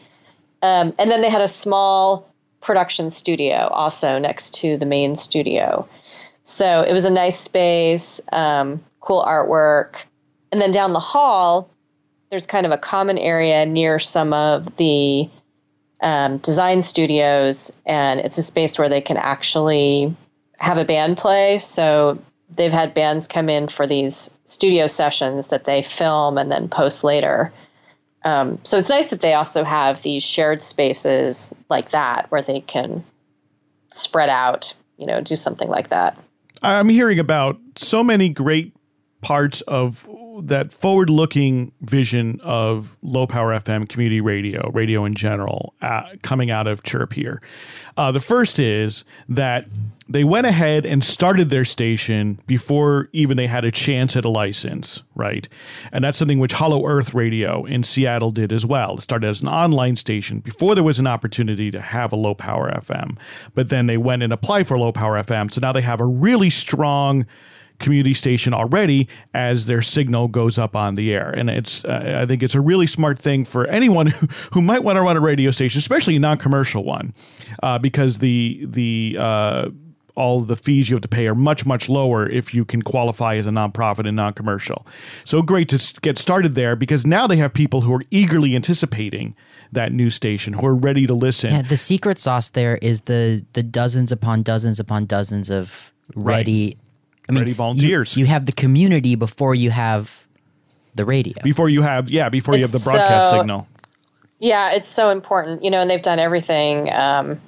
[0.63, 2.29] Um, and then they had a small
[2.61, 5.89] production studio also next to the main studio.
[6.43, 10.03] So it was a nice space um, cool artwork.
[10.51, 11.71] And then down the hall
[12.31, 15.29] there's kind of a common area near some of the
[16.01, 20.15] um, design studios, and it's a space where they can actually
[20.59, 21.59] have a band play.
[21.59, 22.19] So
[22.51, 27.05] they've had bands come in for these studio sessions that they film and then post
[27.05, 27.53] later.
[28.25, 32.61] Um, so it's nice that they also have these shared spaces like that where they
[32.61, 33.05] can
[33.91, 36.19] spread out, you know, do something like that.
[36.63, 38.73] I'm hearing about so many great
[39.21, 40.09] parts of
[40.43, 46.51] that forward looking vision of low power FM community radio, radio in general, uh, coming
[46.51, 47.43] out of Chirp here.
[47.97, 49.67] Uh, the first is that
[50.09, 54.29] they went ahead and started their station before even they had a chance at a
[54.29, 55.49] license, right?
[55.93, 58.97] And that's something which Hollow Earth Radio in Seattle did as well.
[58.97, 62.35] It started as an online station before there was an opportunity to have a low
[62.35, 63.19] power FM.
[63.55, 65.53] But then they went and applied for low power FM.
[65.53, 67.27] So now they have a really strong
[67.79, 71.31] community station already as their signal goes up on the air.
[71.31, 74.85] And it's, uh, I think it's a really smart thing for anyone who, who might
[74.85, 77.15] want to run a radio station, especially a non-commercial one,
[77.63, 79.69] uh, because the the uh,
[80.19, 83.37] all the fees you have to pay are much much lower if you can qualify
[83.37, 84.87] as a nonprofit and non-commercial.
[85.25, 89.37] So great to get started there because now they have people who are eagerly anticipating
[89.73, 91.51] that new station who are ready to listen.
[91.53, 96.67] Yeah, the secret sauce there is the the dozens upon dozens upon dozens of ready
[96.67, 96.88] right.
[97.29, 98.17] I mean, ready volunteers.
[98.17, 100.27] You, you, have the community before you have
[100.95, 101.35] the radio.
[101.43, 103.69] Before you have, yeah, before it's you have the broadcast so, signal.
[104.39, 106.93] Yeah, it's so important, you know, and they've done everything.
[106.93, 107.41] Um,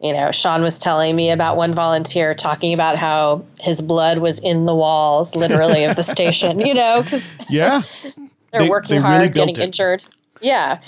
[0.00, 4.38] you know, Shawn was telling me about one volunteer talking about how his blood was
[4.40, 6.60] in the walls, literally, of the station.
[6.70, 7.82] You know, because yeah,
[8.52, 9.58] they're they, working they hard, really getting it.
[9.58, 10.02] injured.
[10.40, 10.78] Yeah.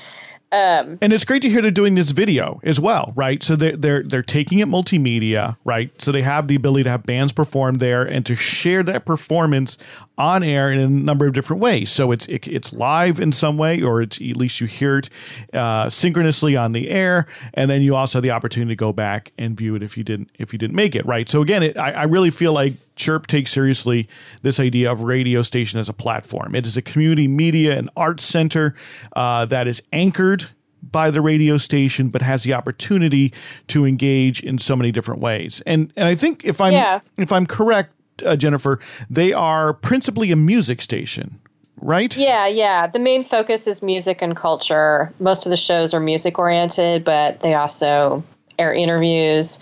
[0.53, 3.43] Um, and it's great to hear they're doing this video as well, right?
[3.43, 5.91] So they're they're they're taking it multimedia, right?
[6.01, 9.79] So they have the ability to have bands perform there and to share that performance
[10.19, 11.91] on air in a number of different ways.
[11.91, 15.09] So it's it, it's live in some way, or it's at least you hear it
[15.53, 19.33] uh, synchronously on the air, and then you also have the opportunity to go back
[19.39, 21.29] and view it if you didn't if you didn't make it, right?
[21.29, 24.09] So again, it, I, I really feel like Chirp takes seriously
[24.43, 26.55] this idea of radio station as a platform.
[26.55, 28.75] It is a community media and arts center
[29.17, 30.49] uh, that is anchored
[30.83, 33.33] by the radio station, but has the opportunity
[33.69, 35.63] to engage in so many different ways.
[35.65, 37.01] And and I think if I'm Yeah.
[37.17, 37.93] if I'm correct,
[38.25, 41.39] uh, Jennifer, they are principally a music station,
[41.81, 42.17] right?
[42.17, 42.87] Yeah, yeah.
[42.87, 45.13] The main focus is music and culture.
[45.19, 48.23] Most of the shows are music oriented, but they also
[48.59, 49.59] air interviews.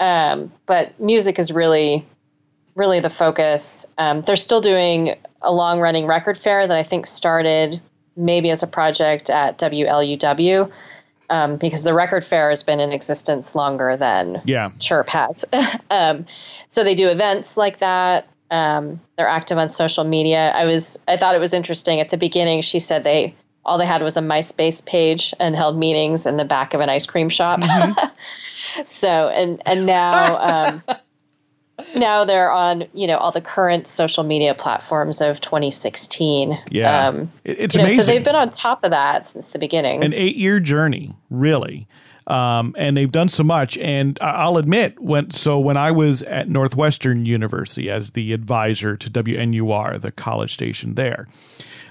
[0.00, 2.06] Um, but music is really,
[2.74, 3.86] really the focus.
[3.98, 7.80] Um, they're still doing a long running record fair that I think started
[8.16, 10.70] maybe as a project at WLUW
[11.30, 14.70] um, because the record fair has been in existence longer than Yeah.
[14.78, 15.44] Chirp has.
[15.90, 16.26] um,
[16.68, 18.28] so they do events like that.
[18.50, 20.52] Um, they're active on social media.
[20.54, 22.62] I was I thought it was interesting at the beginning.
[22.62, 26.44] She said they all they had was a MySpace page and held meetings in the
[26.44, 27.60] back of an ice cream shop.
[28.84, 30.82] so and and now um,
[32.00, 36.58] now they're on you know all the current social media platforms of 2016.
[36.70, 37.08] Yeah.
[37.08, 38.00] Um, It- it's you know, amazing.
[38.00, 40.02] so they've been on top of that since the beginning.
[40.04, 41.86] an eight year journey, really.
[42.26, 43.76] Um, and they've done so much.
[43.76, 49.10] And I'll admit, when so when I was at Northwestern University as the advisor to
[49.10, 51.28] WNUR, the college station there,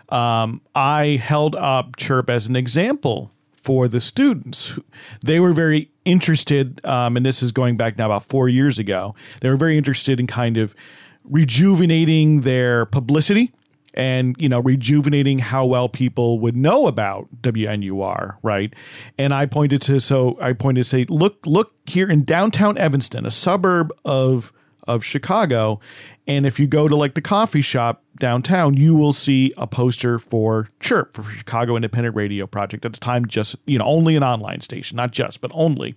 [0.09, 4.79] um, I held up Chirp as an example for the students.
[5.23, 9.15] They were very interested, um, and this is going back now about four years ago.
[9.41, 10.75] They were very interested in kind of
[11.23, 13.53] rejuvenating their publicity
[13.93, 18.73] and you know rejuvenating how well people would know about WNUR, right?
[19.17, 23.25] And I pointed to so I pointed to say, look, look here in downtown Evanston,
[23.25, 24.51] a suburb of
[24.87, 25.79] of Chicago,
[26.27, 30.19] and if you go to like the coffee shop downtown, you will see a poster
[30.19, 32.85] for Chirp for Chicago Independent Radio Project.
[32.85, 35.95] At the time, just you know only an online station, not just but only.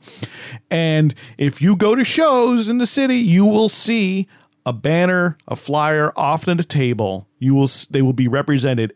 [0.71, 4.27] And if you go to shows in the city, you will see
[4.65, 7.29] a banner, a flyer, often at a table.
[7.39, 8.95] You will they will be represented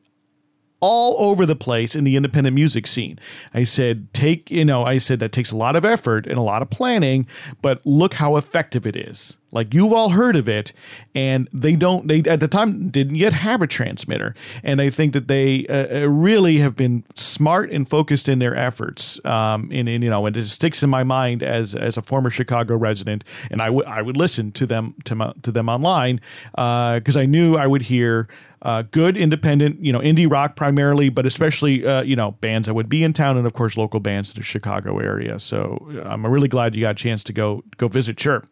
[0.80, 3.18] all over the place in the independent music scene.
[3.52, 6.42] I said, take, you know, I said that takes a lot of effort and a
[6.42, 7.26] lot of planning,
[7.60, 9.36] but look how effective it is.
[9.52, 10.72] Like you've all heard of it,
[11.12, 14.34] and they don't, they at the time didn't yet have a transmitter.
[14.62, 18.54] And I think that they uh, uh, really have been smart and focused in their
[18.54, 19.22] efforts.
[19.24, 22.30] Um, and, and, you know, and it sticks in my mind as, as a former
[22.30, 26.20] Chicago resident, and I would, I would listen to them, to, my, to them online,
[26.54, 28.28] because I knew I would hear
[28.62, 32.74] uh, good independent, you know, indie rock primarily, but especially, uh, you know, bands that
[32.74, 35.40] would be in town and of course local bands in the Chicago area.
[35.40, 38.46] So uh, I'm really glad you got a chance to go go visit Chirp.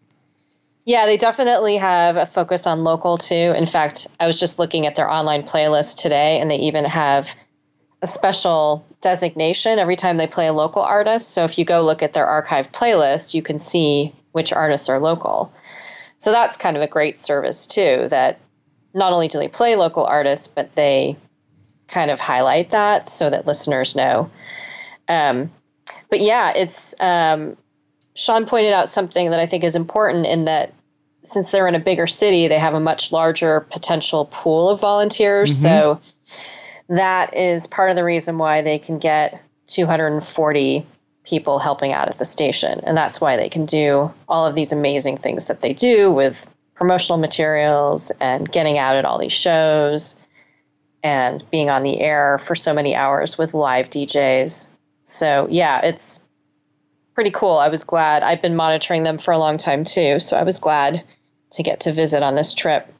[0.87, 3.35] Yeah, they definitely have a focus on local too.
[3.35, 7.35] In fact, I was just looking at their online playlist today, and they even have
[8.01, 11.35] a special designation every time they play a local artist.
[11.35, 14.99] So if you go look at their archive playlist, you can see which artists are
[14.99, 15.53] local.
[16.19, 18.41] So that's kind of a great service too, that
[18.95, 21.17] not only do they play local artists, but they
[21.89, 24.31] kind of highlight that so that listeners know.
[25.09, 25.51] Um,
[26.11, 27.57] but yeah, it's um,
[28.15, 30.73] Shawn pointed out something that I think is important in that
[31.23, 35.57] since they're in a bigger city, they have a much larger potential pool of volunteers.
[35.57, 36.01] So
[36.89, 40.87] that is part of the reason why they can get 240
[41.25, 42.81] people helping out at the station.
[42.85, 46.49] And that's why they can do all of these amazing things that they do with
[46.79, 50.17] promotional materials and getting out at all these shows
[51.03, 54.69] and being on the air for so many hours with live DJs.
[55.03, 56.25] So, yeah, it's
[57.15, 57.59] pretty cool.
[57.59, 58.23] I was glad.
[58.23, 61.03] I've been monitoring them for a long time too, so I was glad
[61.53, 62.93] to get to visit on this trip.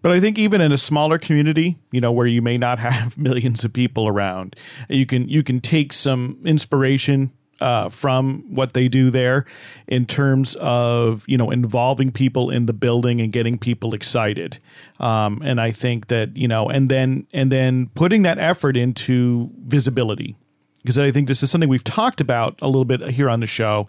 [0.00, 3.18] But I think even in a smaller community, you know, where you may not have
[3.18, 4.54] millions of people around,
[4.88, 7.32] you can you can take some inspiration
[7.62, 9.46] uh, from what they do there
[9.86, 14.58] in terms of you know involving people in the building and getting people excited.
[14.98, 19.50] Um, and I think that you know, and then and then putting that effort into
[19.64, 20.36] visibility
[20.82, 23.46] because I think this is something we've talked about a little bit here on the
[23.46, 23.86] show,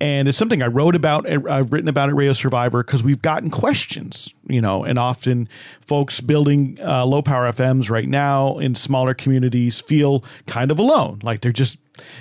[0.00, 1.28] and it's something I wrote about.
[1.28, 5.48] I've written about at Radio Survivor because we've gotten questions, you know, and often
[5.80, 11.18] folks building uh, low power FMs right now in smaller communities feel kind of alone,
[11.22, 11.78] like they're just,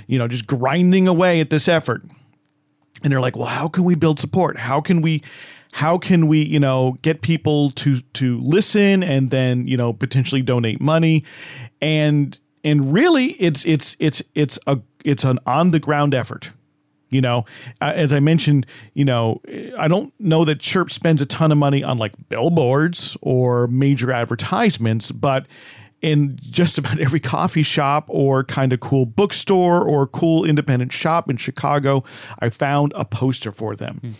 [0.08, 2.04] you know, just grinding away at this effort,
[3.04, 4.58] and they're like, well, how can we build support?
[4.58, 5.24] How can we?
[5.74, 10.42] How can we, you know, get people to to listen and then, you know, potentially
[10.42, 11.24] donate money,
[11.82, 16.52] and and really it's it's it's it's a it's an on the ground effort
[17.10, 17.46] you know?
[17.82, 19.42] Uh, as i mentioned you know
[19.80, 24.12] i don't know that chirp spends a ton of money on like billboards or major
[24.12, 25.46] advertisements but
[26.02, 31.30] in just about every coffee shop or kind of cool bookstore or cool independent shop
[31.30, 32.04] in chicago
[32.40, 34.16] i found a poster for them.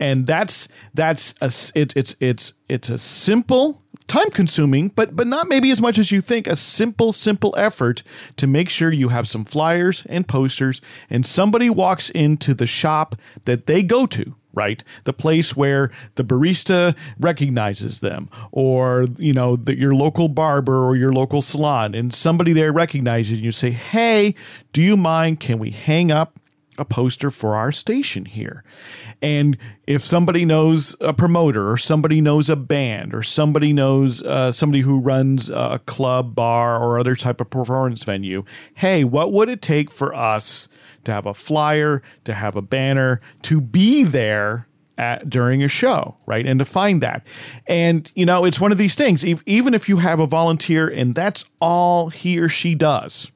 [0.00, 3.81] And that's that's a s- it, it's it's it's a simple
[4.12, 6.46] time consuming but but not maybe as much as you think.
[6.46, 8.02] A simple simple effort
[8.36, 13.16] to make sure you have some flyers and posters and somebody walks into the shop
[13.46, 14.84] that they go to right?
[15.04, 20.94] The place where the barista recognizes them or you know the, your local barber or
[20.94, 24.34] your local salon and somebody there recognizes you say hey
[24.74, 25.40] do you mind?
[25.40, 26.38] Can we hang up
[26.78, 28.64] a poster for our station here.
[29.22, 29.56] And
[29.86, 34.80] if somebody knows a promoter or somebody knows a band or somebody knows uh, somebody
[34.80, 38.44] who runs a club, bar, or other type of performance venue,
[38.74, 40.68] hey, what would it take for us
[41.04, 44.66] to have a flyer, to have a banner, to be there?
[44.98, 46.46] At, during a show, right?
[46.46, 47.26] And to find that.
[47.66, 50.86] And, you know, it's one of these things, if, even if you have a volunteer
[50.86, 53.32] and that's all he or she does,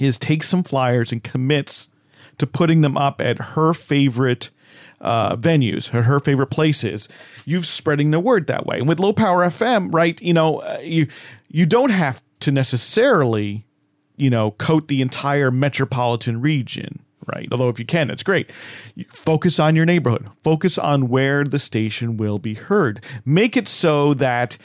[0.00, 1.90] is take some flyers and commits
[2.38, 4.50] to putting them up at her favorite
[5.00, 7.08] uh, venues, her, her favorite places.
[7.44, 8.78] You've spreading the word that way.
[8.78, 10.20] And with low power FM, right?
[10.20, 11.08] You know, uh, you
[11.48, 13.64] you don't have to necessarily,
[14.16, 17.00] you know, coat the entire metropolitan region.
[17.26, 17.48] Right.
[17.52, 18.50] Although if you can, that's great.
[19.08, 20.26] Focus on your neighborhood.
[20.42, 23.04] Focus on where the station will be heard.
[23.24, 24.56] Make it so that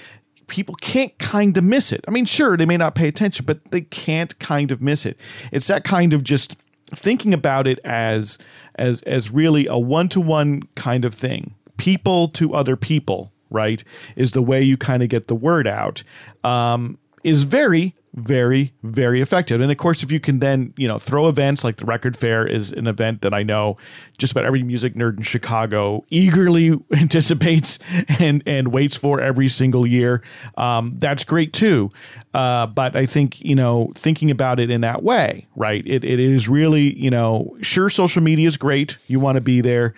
[0.47, 2.03] people can't kind of miss it.
[2.07, 5.19] I mean, sure, they may not pay attention, but they can't kind of miss it.
[5.51, 6.55] It's that kind of just
[6.87, 8.37] thinking about it as
[8.75, 11.55] as as really a one-to-one kind of thing.
[11.77, 13.83] People to other people, right?
[14.15, 16.03] Is the way you kind of get the word out.
[16.43, 19.61] Um, is very very very effective.
[19.61, 22.47] And of course if you can then you know throw events like the record fair
[22.47, 23.77] is an event that i know
[24.17, 27.79] just about every music nerd in chicago eagerly anticipates
[28.19, 30.23] and and waits for every single year.
[30.57, 31.91] Um, that's great too.
[32.33, 35.83] Uh, but i think you know thinking about it in that way right?
[35.85, 38.97] It, it is really you know sure social media is great.
[39.07, 39.93] You want to be there.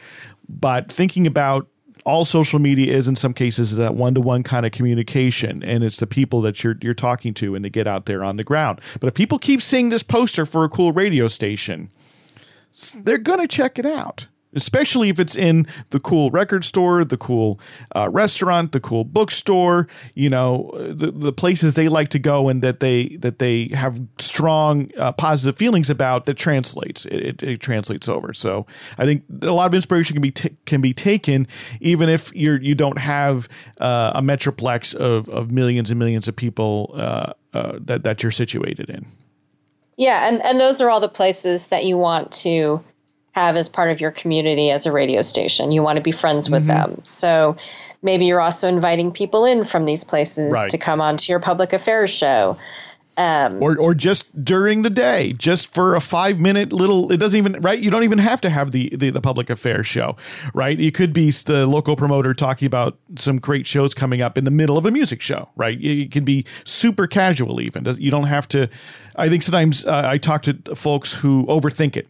[0.49, 1.67] But thinking about
[2.07, 6.07] all social media is in some cases that one-to-one kind of communication and it's the
[6.07, 8.79] people that you're you're talking to and to get out there on the ground.
[9.01, 11.91] But if people keep seeing this poster for a cool radio station
[12.95, 17.17] they're going to check it out especially if it's in the cool record store the
[17.17, 17.59] cool
[17.95, 22.61] uh, restaurant the cool bookstore you know the, the places they like to go and
[22.61, 27.59] that they that they have strong uh, positive feelings about that translates it, it, it
[27.59, 28.33] translates over.
[28.33, 28.65] So
[28.97, 31.47] i think a lot of inspiration can be ta- can be taken
[31.79, 33.47] even if you're you don't have
[33.79, 38.31] uh, a metroplex of, of millions and millions of people uh, uh, that that you're
[38.31, 39.05] situated in.
[39.97, 42.83] Yeah, and, and those are all the places that you want to
[43.37, 45.71] have as part of your community as a radio station.
[45.71, 46.99] You want to be friends with them.
[47.03, 47.55] So
[48.01, 50.69] maybe you're also inviting people in from these places Right.
[50.71, 52.57] to come onto your public affairs show.
[53.19, 57.11] Um, or or just during the day, just for a five minute little.
[57.11, 57.79] It doesn't even right.
[57.79, 60.15] You don't even have to have the the, the public affairs show,
[60.53, 60.77] right?
[60.79, 64.51] You could be the local promoter talking about some great shows coming up in the
[64.51, 65.79] middle of a music show, right?
[65.81, 67.85] It, it can be super casual, even.
[67.99, 68.69] You don't have to.
[69.15, 72.07] I think sometimes uh, I talk to folks who overthink it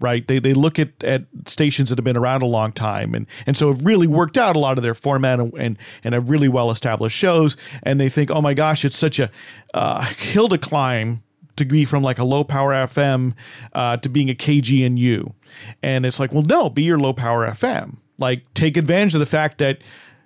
[0.00, 0.26] right?
[0.26, 3.56] They they look at, at stations that have been around a long time and and
[3.56, 6.48] so have really worked out a lot of their format and and, and have really
[6.48, 9.30] well established shows, and they think, oh my gosh, it's such a
[9.72, 11.22] uh, hill to climb
[11.56, 13.34] to be from like a low power FM
[13.72, 15.32] uh, to being a KGNU,
[15.82, 17.96] and it's like, well, no, be your low power FM.
[18.16, 19.78] Like, take advantage of the fact that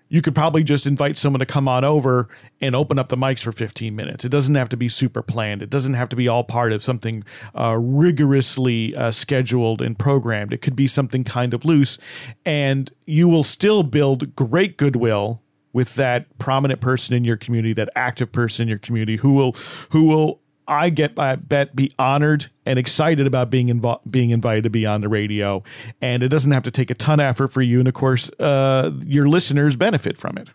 [0.08, 2.28] you could probably just invite someone to come on over
[2.60, 4.24] and open up the mics for 15 minutes.
[4.24, 5.62] It doesn't have to be super planned.
[5.62, 10.52] It doesn't have to be all part of something uh, rigorously uh, scheduled and programmed.
[10.52, 11.98] It could be something kind of loose,
[12.44, 15.42] and you will still build great goodwill
[15.72, 19.54] with that prominent person in your community, that active person in your community who will
[19.90, 24.64] who will I get I bet be honored and excited about being invo- being invited
[24.64, 25.62] to be on the radio,
[26.00, 28.30] and it doesn't have to take a ton of effort for you, and of course,
[28.38, 30.48] uh, your listeners benefit from it.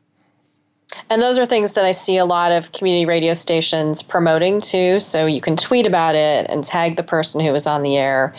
[1.09, 4.99] And those are things that I see a lot of community radio stations promoting too.
[4.99, 8.34] So you can tweet about it and tag the person who was on the air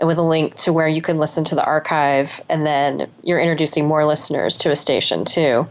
[0.00, 2.40] with a link to where you can listen to the archive.
[2.48, 5.66] And then you're introducing more listeners to a station too.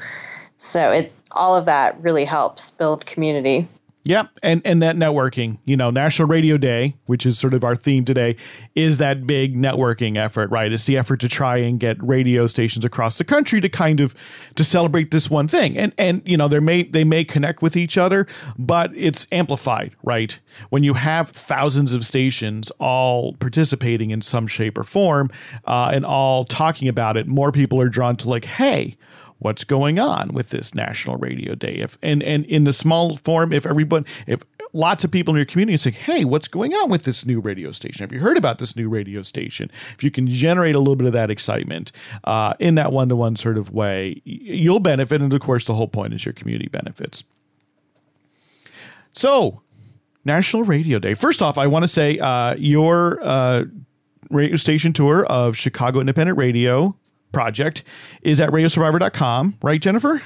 [0.57, 3.67] So it all of that really helps build community.
[4.03, 7.75] Yep, and and that networking, you know, National Radio Day, which is sort of our
[7.75, 8.35] theme today,
[8.73, 10.71] is that big networking effort, right?
[10.71, 14.15] It's the effort to try and get radio stations across the country to kind of
[14.55, 15.77] to celebrate this one thing.
[15.77, 18.25] And and you know, they may they may connect with each other,
[18.57, 20.39] but it's amplified, right?
[20.69, 25.29] When you have thousands of stations all participating in some shape or form,
[25.65, 28.97] uh, and all talking about it, more people are drawn to like, hey,
[29.41, 31.73] what's going on with this National Radio Day.
[31.73, 35.45] If and and in the small form, if everybody, if lots of people in your
[35.45, 38.03] community say, "Hey, what's going on with this new radio station?
[38.03, 41.07] Have you heard about this new radio station?" If you can generate a little bit
[41.07, 41.91] of that excitement
[42.23, 46.13] uh, in that one-to-one sort of way, you'll benefit, and of course, the whole point
[46.13, 47.23] is your community benefits.
[49.13, 49.61] So,
[50.23, 51.15] National Radio Day.
[51.15, 53.65] First off, I want to say uh, your uh,
[54.29, 56.95] radio station tour of Chicago Independent Radio
[57.31, 57.83] project
[58.21, 60.21] is at radiosurvivor.com, right, Jennifer?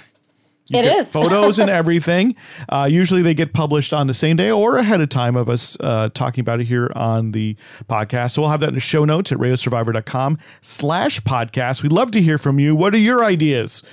[0.67, 2.35] You it is photos and everything.
[2.69, 5.77] Uh, usually they get published on the same day or ahead of time of us
[5.79, 7.55] uh, talking about it here on the
[7.87, 8.31] podcast.
[8.31, 11.83] So we'll have that in the show notes at radiosurvivor.com slash podcast.
[11.83, 12.75] We'd love to hear from you.
[12.75, 13.83] What are your ideas?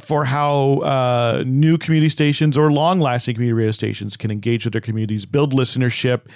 [0.00, 4.72] for how uh, new community stations or long lasting community radio stations can engage with
[4.72, 6.26] their communities, build listenership,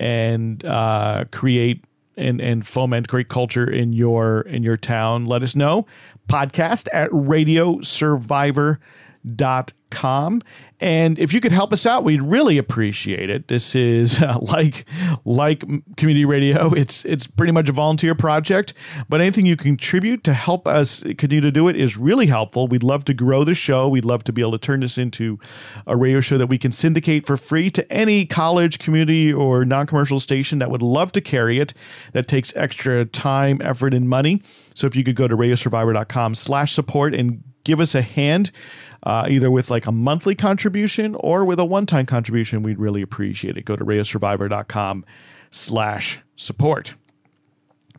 [0.00, 1.84] and uh, create
[2.16, 5.86] and and foment great culture in your in your town, let us know.
[6.28, 7.10] Podcast at
[9.26, 10.42] radiosurvivor.com.
[10.78, 13.48] And if you could help us out, we'd really appreciate it.
[13.48, 14.84] This is uh, like
[15.24, 15.60] like
[15.96, 16.72] community radio.
[16.74, 18.74] It's it's pretty much a volunteer project,
[19.08, 22.68] but anything you contribute to help us continue to do it is really helpful.
[22.68, 23.88] We'd love to grow the show.
[23.88, 25.38] We'd love to be able to turn this into
[25.86, 30.20] a radio show that we can syndicate for free to any college, community, or non-commercial
[30.20, 31.72] station that would love to carry it.
[32.12, 34.42] That takes extra time, effort, and money.
[34.74, 38.52] So if you could go to radiosurvivor.com/support and give us a hand
[39.02, 43.56] uh, either with like a monthly contribution or with a one-time contribution, we'd really appreciate
[43.56, 43.64] it.
[43.64, 45.04] Go to radiosurvivor.com
[45.50, 46.94] slash support.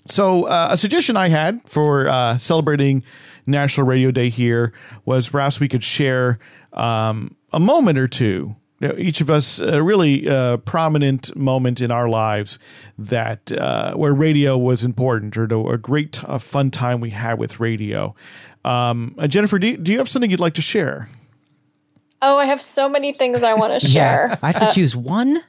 [0.07, 3.03] So uh, a suggestion I had for uh, celebrating
[3.45, 4.73] National Radio Day here
[5.05, 6.39] was perhaps we could share
[6.73, 8.55] um, a moment or two
[8.97, 12.59] each of us a really uh, prominent moment in our lives
[12.97, 17.59] that uh, where radio was important or a great uh, fun time we had with
[17.59, 18.13] radio
[18.67, 21.09] um, uh, Jennifer, do you, do you have something you'd like to share?
[22.21, 24.27] Oh, I have so many things I want to share.
[24.29, 25.43] yeah, I have to uh, choose one.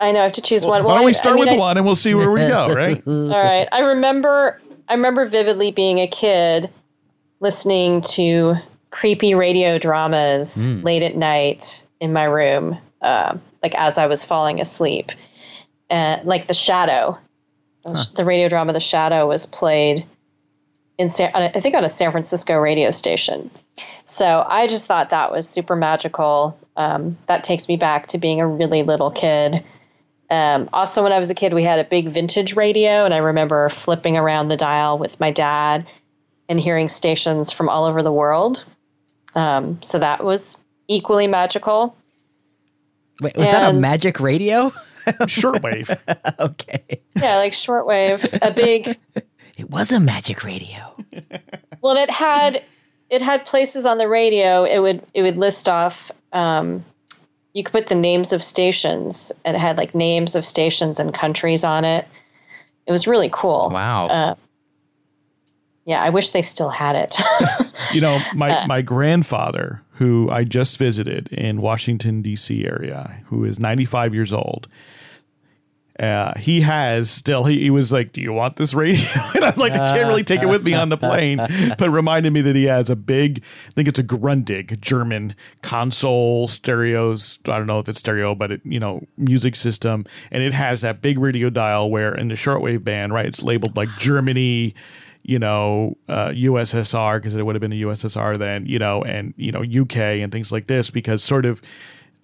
[0.00, 0.84] I know I have to choose well, one.
[0.84, 2.68] Why don't we start I mean, with I, one and we'll see where we go,
[2.74, 3.02] right?
[3.06, 3.68] All right.
[3.70, 6.70] I remember I remember vividly being a kid
[7.40, 8.56] listening to
[8.90, 10.82] creepy radio dramas mm.
[10.82, 15.12] late at night in my room, uh, like as I was falling asleep.
[15.90, 17.18] Uh, like The Shadow.
[17.84, 18.04] Huh.
[18.14, 20.06] The radio drama The Shadow was played
[21.00, 23.50] in San, I think on a San Francisco radio station.
[24.04, 26.58] So I just thought that was super magical.
[26.76, 29.64] Um, that takes me back to being a really little kid.
[30.28, 33.18] Um, also, when I was a kid, we had a big vintage radio, and I
[33.18, 35.86] remember flipping around the dial with my dad
[36.50, 38.62] and hearing stations from all over the world.
[39.34, 41.96] Um, so that was equally magical.
[43.22, 44.70] Wait, was and, that a magic radio?
[45.06, 45.98] shortwave.
[46.38, 47.00] okay.
[47.16, 48.38] Yeah, like shortwave.
[48.42, 48.98] A big
[49.60, 50.96] it was a magic radio.
[51.82, 52.64] well, it had
[53.10, 54.64] it had places on the radio.
[54.64, 56.10] It would it would list off.
[56.32, 56.84] Um,
[57.52, 61.12] you could put the names of stations, and it had like names of stations and
[61.12, 62.06] countries on it.
[62.86, 63.70] It was really cool.
[63.70, 64.06] Wow.
[64.06, 64.34] Uh,
[65.84, 67.16] yeah, I wish they still had it.
[67.92, 72.64] you know, my uh, my grandfather, who I just visited in Washington D.C.
[72.64, 74.68] area, who is 95 years old
[76.00, 79.06] uh, he has still he, he, was like do you want this radio?
[79.34, 81.38] And i'm like i can't really take it with me on the plane
[81.78, 86.46] but reminded me that he has a big i think it's a grundig german console
[86.48, 90.04] stereos i don't know if it's stereo but it you know music system.
[90.30, 93.76] And it has that big radio dial where in the shortwave band right it's labeled
[93.76, 94.74] like germany
[95.22, 99.34] you know, uh, USSR because it would have been the USSR then, you know, and
[99.36, 101.60] you know UK and things like this because sort of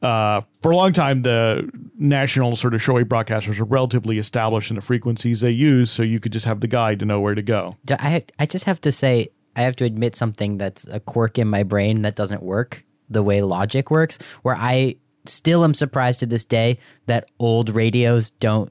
[0.02, 4.76] uh, for a long time, the national sort of showy broadcasters are relatively established in
[4.76, 7.42] the frequencies they use, so you could just have the guide to know where to
[7.42, 7.76] go.
[7.90, 11.48] I I just have to say, I have to admit something that's a quirk in
[11.48, 16.26] my brain that doesn't work the way logic works, where I still am surprised to
[16.26, 18.70] this day that old radios don't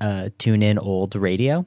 [0.00, 1.66] uh, tune in old radio.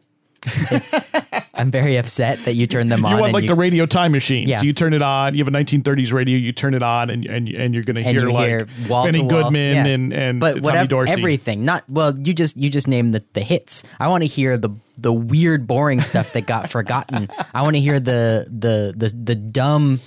[1.53, 3.11] I'm very upset that you turn them on.
[3.11, 4.47] You want like you, the radio time machine.
[4.47, 4.59] Yeah.
[4.59, 5.35] So you turn it on.
[5.35, 6.37] You have a 1930s radio.
[6.37, 9.75] You turn it on, and and, and you're going to hear like hear Benny Goodman
[9.75, 9.85] yeah.
[9.85, 11.13] and and but whatever, Dorsey.
[11.13, 11.63] Everything.
[11.63, 12.17] Not well.
[12.17, 13.87] You just you just name the the hits.
[13.99, 17.29] I want to hear the the weird, boring stuff that got forgotten.
[17.53, 19.99] I want to hear the the the the dumb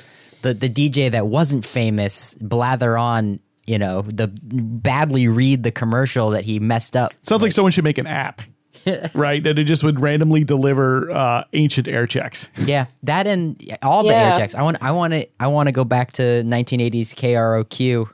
[0.43, 6.31] the the DJ that wasn't famous blather on you know the badly read the commercial
[6.31, 7.15] that he messed up.
[7.23, 8.43] Sounds like someone should make an app,
[9.15, 9.43] right?
[9.43, 12.49] That it just would randomly deliver uh, ancient air checks.
[12.57, 14.31] Yeah, that and all the Yeah.
[14.31, 14.55] air checks.
[14.55, 18.09] I want I want to I want to go back to 1980s KROQ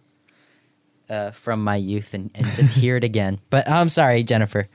[1.10, 3.38] uh, from my youth and, and just hear it again.
[3.50, 4.68] But I'm sorry, Jennifer.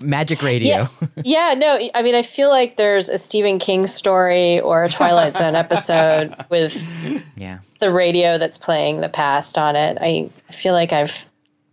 [0.00, 0.68] Magic Radio.
[0.68, 0.88] Yeah,
[1.24, 5.34] yeah, no, I mean, I feel like there's a Stephen King story or a Twilight
[5.34, 6.88] Zone episode with
[7.36, 7.60] Yeah.
[7.80, 9.98] the radio that's playing the past on it.
[10.00, 11.28] I feel like I've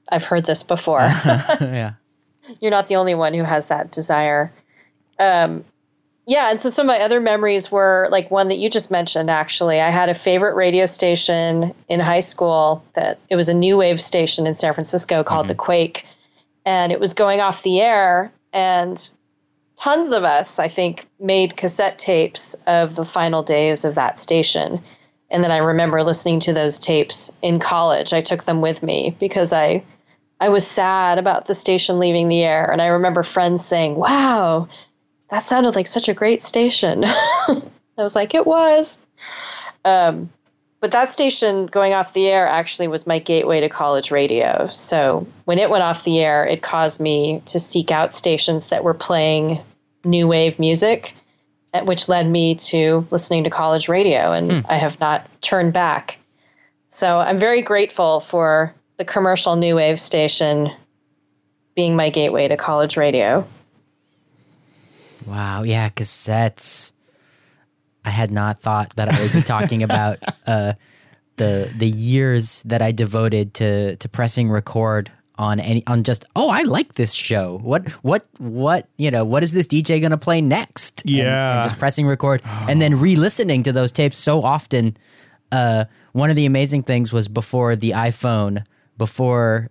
[0.10, 1.02] I've heard this before.
[1.02, 1.94] yeah.
[2.60, 4.52] You're not the only one who has that desire.
[5.20, 5.64] Um,
[6.28, 9.30] yeah, and so some of my other memories were like one that you just mentioned.
[9.30, 13.78] Actually, I had a favorite radio station in high school that it was a new
[13.78, 16.06] wave station in San Francisco called the Quake,
[16.66, 18.32] and it was going off the air.
[18.54, 19.08] And
[19.76, 24.82] tons of us, I think, made cassette tapes of the final days of that station.
[25.30, 28.14] And then I remember listening to those tapes in college.
[28.14, 29.84] I took them with me because I
[30.40, 32.70] I was sad about the station leaving the air.
[32.70, 34.68] And I remember friends saying, Wow,
[35.30, 37.04] that sounded like such a great station.
[37.06, 37.62] I
[37.98, 39.00] was like, It was.
[39.86, 40.30] Um,
[40.82, 44.70] but that station going off the air actually was my gateway to college radio.
[44.72, 48.84] So when it went off the air, it caused me to seek out stations that
[48.84, 49.62] were playing
[50.04, 51.16] new wave music,
[51.74, 54.32] eh, which led me to listening to college radio.
[54.32, 56.20] And I have not turned back.
[56.88, 60.70] So I'm very grateful for the commercial new wave station
[61.76, 63.46] being my gateway to college radio.
[65.26, 65.64] Wow.
[65.64, 66.92] Yeah, cassettes.
[68.04, 70.74] I had not thought that I would be talking about uh,
[71.38, 76.50] the the years that I devoted to to pressing record on any on just oh
[76.50, 77.58] I like this show.
[77.64, 81.04] What what what you know what is this DJ gonna play next?
[81.06, 81.56] And- Yeah.
[81.56, 84.96] and, just pressing record and then re-listening to those tapes so often.
[85.52, 88.66] Uh, one of the amazing things was before the iPhone,
[88.98, 89.70] before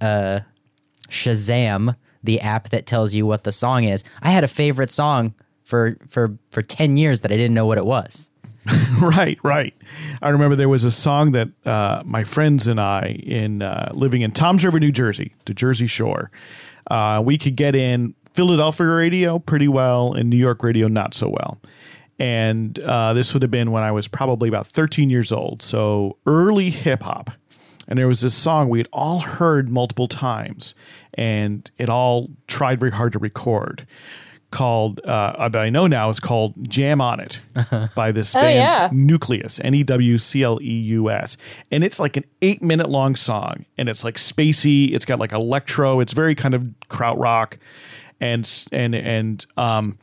[0.00, 0.40] uh,
[1.08, 4.04] Shazam, the app that tells you what the song is.
[4.22, 7.78] I had a favorite song for for for 10 years that I didn't know what
[7.78, 8.30] it was.
[9.00, 9.74] right, right.
[10.20, 14.22] I remember there was a song that uh, my friends and I, in uh, living
[14.22, 16.30] in Toms River, New Jersey, the Jersey Shore,
[16.90, 21.28] uh, we could get in Philadelphia radio pretty well and New York radio not so
[21.28, 21.58] well.
[22.18, 25.62] And uh, this would have been when I was probably about 13 years old.
[25.62, 27.30] So early hip hop.
[27.88, 30.74] And there was this song we had all heard multiple times,
[31.14, 33.86] and it all tried very hard to record.
[34.50, 37.42] Called uh, that I know now is called "Jam on It"
[37.94, 38.88] by this band yeah.
[38.90, 41.36] Newcleus, N E W C L E U S.
[41.70, 43.66] And it's like an eight minute long song.
[43.76, 44.94] And it's like spacey.
[44.94, 46.00] It's got like electro.
[46.00, 47.58] It's very kind of krautrock.
[48.20, 49.98] And, and, and, um,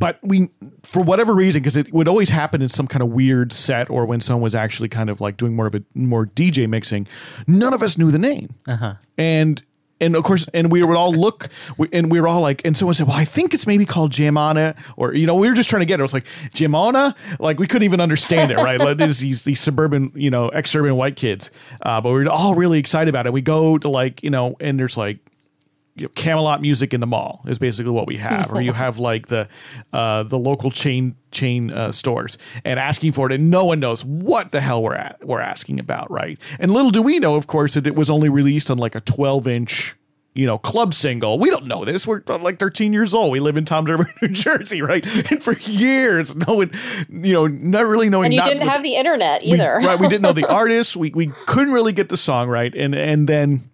[0.00, 0.48] but we,
[0.82, 4.06] for whatever reason, because it would always happen in some kind of weird set or
[4.06, 7.06] when someone was actually kind of like doing more of a more DJ mixing,
[7.46, 8.54] none of us knew the name.
[8.66, 8.94] Uh-huh.
[9.18, 9.62] And,
[10.00, 12.74] and of course, and we would all look, we, and we were all like, and
[12.74, 15.68] someone said, "Well, I think it's maybe called Jamana," or you know, we were just
[15.68, 16.00] trying to get it.
[16.00, 18.80] It was like Jamona, like we couldn't even understand it, right?
[18.80, 21.50] Like these these, these suburban, you know, ex-urban white kids,
[21.82, 23.34] uh, but we were all really excited about it.
[23.34, 25.18] We go to like, you know, and there's like
[26.00, 28.98] you know, Camelot music in the mall is basically what we have, or you have
[28.98, 29.48] like the
[29.92, 34.04] uh, the local chain chain uh, stores and asking for it, and no one knows
[34.04, 36.38] what the hell we're at, we're asking about, right?
[36.58, 39.00] And little do we know, of course, that it was only released on like a
[39.00, 39.96] 12 inch.
[40.32, 41.40] You know, club single.
[41.40, 42.06] We don't know this.
[42.06, 43.32] We're like 13 years old.
[43.32, 45.04] We live in Toms River, New Jersey, right?
[45.28, 46.70] And for years, no one,
[47.10, 48.26] you know, not really knowing.
[48.26, 49.80] And you didn't have the internet we- either.
[49.82, 49.98] right.
[49.98, 50.94] We didn't know the artist.
[50.94, 52.72] We we couldn't really get the song right.
[52.72, 53.68] And and then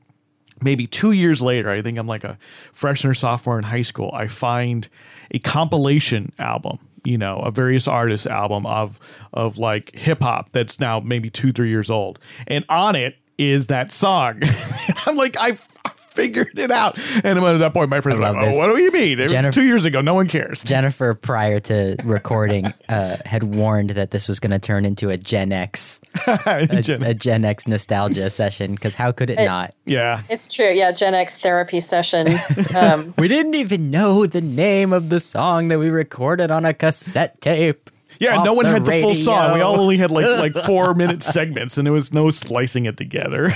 [0.62, 2.38] maybe two years later, I think I'm like a
[2.72, 4.88] freshman or sophomore in high school, I find
[5.30, 8.98] a compilation album, you know, a various artists album of
[9.32, 12.18] of like hip hop that's now maybe two, three years old.
[12.46, 14.42] And on it is that song.
[15.06, 15.78] I'm like, I f-
[16.16, 16.98] figured it out.
[17.22, 19.20] And at that point, my friends were like, oh, what do you mean?
[19.20, 20.00] It was two years ago.
[20.00, 20.62] No one cares.
[20.62, 25.16] Jennifer, prior to recording, uh, had warned that this was going to turn into a
[25.16, 28.74] Gen X, a, Jen- a Gen X nostalgia session.
[28.74, 29.74] Because how could it not?
[29.84, 30.22] yeah.
[30.30, 30.70] It's true.
[30.70, 32.26] Yeah, Gen X therapy session.
[32.74, 36.74] Um, We didn't even know the name of the song that we recorded on a
[36.74, 37.90] cassette tape.
[38.18, 39.54] Yeah, no one the had the full song.
[39.54, 42.96] We all only had like like four minute segments, and there was no splicing it
[42.96, 43.52] together.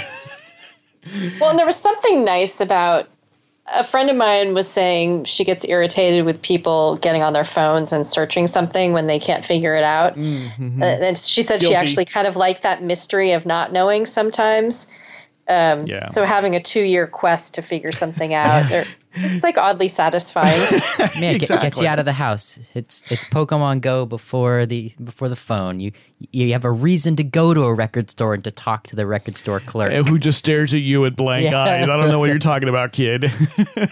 [1.41, 3.09] Well, and there was something nice about
[3.73, 7.93] a friend of mine was saying she gets irritated with people getting on their phones
[7.93, 10.17] and searching something when they can't figure it out.
[10.19, 14.89] Uh, and she said she actually kind of liked that mystery of not knowing sometimes.
[15.51, 16.07] Um, Yeah.
[16.07, 20.61] So having a two year quest to figure something out, they're- it's like oddly satisfying.
[21.21, 22.71] Man, it get- gets you out of the house.
[22.77, 25.81] It's it's Pokemon Go before the before the phone.
[25.81, 25.91] You
[26.31, 29.07] you have a reason to go to a record store and to talk to the
[29.09, 30.07] record store clerk.
[30.09, 31.59] Who just stares at you with blank Yeah.
[31.59, 31.83] eyes?
[31.83, 33.29] I don't know what you're talking about, kid.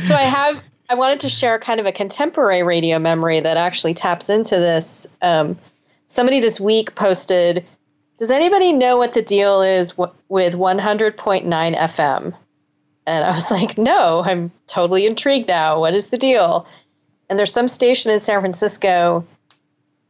[0.00, 3.94] so I have I wanted to share kind of a contemporary radio memory that actually
[3.94, 5.06] taps into this.
[5.22, 5.56] Um,
[6.08, 7.64] somebody this week posted,
[8.22, 12.32] "Does anybody know what the deal is w- with 100.9 FM?"
[13.04, 15.80] And I was like, "No, I'm totally intrigued now.
[15.80, 16.64] What is the deal?"
[17.28, 19.26] And there's some station in San Francisco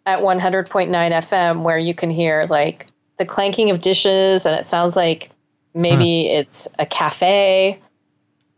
[0.04, 2.86] at 100.9 FM where you can hear like
[3.16, 5.30] the clanking of dishes, and it sounds like
[5.74, 7.78] maybe it's a cafe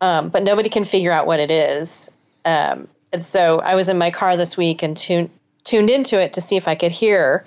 [0.00, 2.10] um, but nobody can figure out what it is.
[2.44, 5.30] Um, and so I was in my car this week and tuned
[5.64, 7.46] tuned into it to see if I could hear,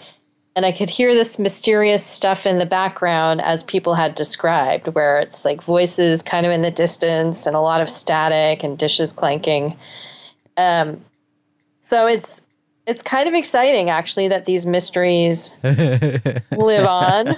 [0.57, 5.19] and I could hear this mysterious stuff in the background as people had described, where
[5.19, 9.13] it's like voices kind of in the distance and a lot of static and dishes
[9.13, 9.77] clanking.
[10.57, 10.99] Um,
[11.79, 12.43] so it's
[12.87, 17.35] it's kind of exciting actually that these mysteries live on.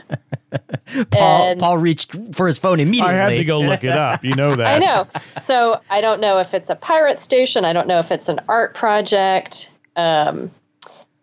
[1.12, 3.12] Paul and- Paul reached for his phone immediately.
[3.12, 4.24] I had to go look it up.
[4.24, 4.66] You know that.
[4.76, 5.06] I know.
[5.42, 7.66] So I don't know if it's a pirate station.
[7.66, 9.74] I don't know if it's an art project.
[9.98, 10.52] Um,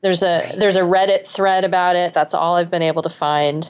[0.07, 2.15] there's a there's a Reddit thread about it.
[2.15, 3.69] That's all I've been able to find.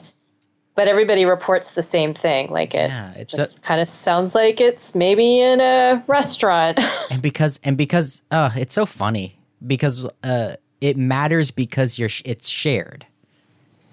[0.75, 2.51] But everybody reports the same thing.
[2.51, 6.79] Like it Yeah, it's just kind of sounds like it's maybe in a restaurant.
[7.09, 12.21] and because and because uh it's so funny because uh it matters because you're sh-
[12.25, 13.07] it's shared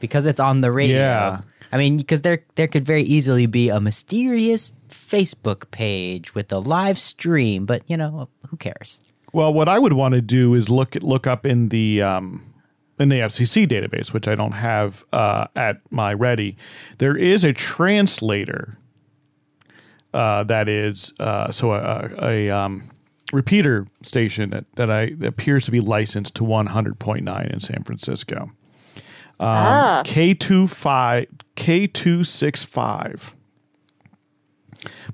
[0.01, 1.41] because it's on the radio Yeah.
[1.73, 6.59] i mean because there there could very easily be a mysterious facebook page with a
[6.59, 9.01] live stream but you know who cares
[9.35, 12.55] Well, what I would want to do is look look up in the um,
[13.01, 16.57] in the FCC database, which I don't have uh, at my ready.
[16.99, 18.79] There is a translator
[20.13, 22.89] uh, that is uh, so a, a um,
[23.33, 27.51] repeater station that that I that appears to be licensed to one hundred point nine
[27.53, 28.53] in San Francisco.
[29.41, 31.27] ah, K two five
[31.57, 33.35] K two six five.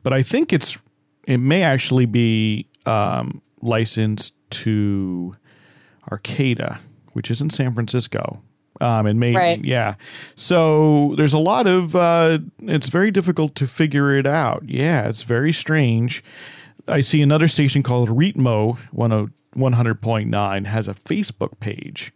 [0.03, 0.77] But I think it's
[1.27, 5.37] it may actually be um, licensed to
[6.11, 6.81] Arcata,
[7.13, 8.43] which is in San Francisco.
[8.81, 9.65] Um, and may Right.
[9.65, 9.97] yeah.
[10.37, 14.63] So there's a lot of uh, it's very difficult to figure it out.
[14.67, 16.25] Yeah, it's very strange.
[16.89, 22.13] I see another station called Ritmo 10 100.9 has a Facebook page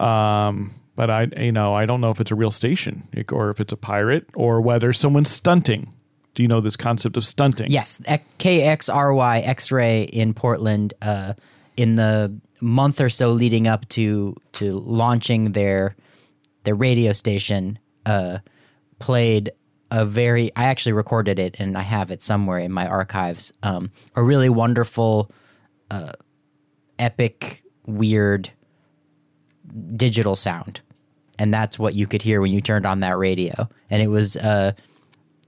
[0.00, 3.60] Um, but I, you know, I don't know if it's a real station or if
[3.60, 5.92] it's a pirate or whether someone's stunting.
[6.38, 7.68] Do you know this concept of stunting?
[7.68, 11.34] yes X- kxry x-ray in portland uh
[11.76, 15.96] in the month or so leading up to to launching their
[16.62, 17.76] their radio station
[18.06, 18.38] uh
[19.00, 19.50] played
[19.90, 23.90] a very i actually recorded it and i have it somewhere in my archives um
[24.14, 25.32] a really wonderful
[25.90, 26.12] uh
[27.00, 28.48] epic weird
[29.96, 30.82] digital sound
[31.36, 34.36] and that's what you could hear when you turned on that radio and it was
[34.36, 34.70] uh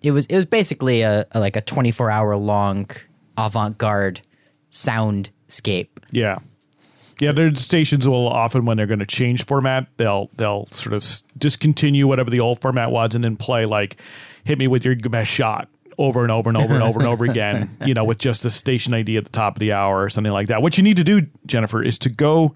[0.02, 2.88] it was it was basically a, a like a 24 hour long
[3.36, 4.20] avant-garde
[4.70, 6.38] soundscape Yeah.
[7.18, 11.04] Yeah, there's stations will often when they're going to change format, they'll they'll sort of
[11.36, 14.00] discontinue whatever the old format was and then play like
[14.44, 17.26] "Hit Me with Your Best Shot" over and over and over and over and over
[17.26, 17.76] again.
[17.84, 20.32] You know, with just the station ID at the top of the hour or something
[20.32, 20.62] like that.
[20.62, 22.54] What you need to do, Jennifer, is to go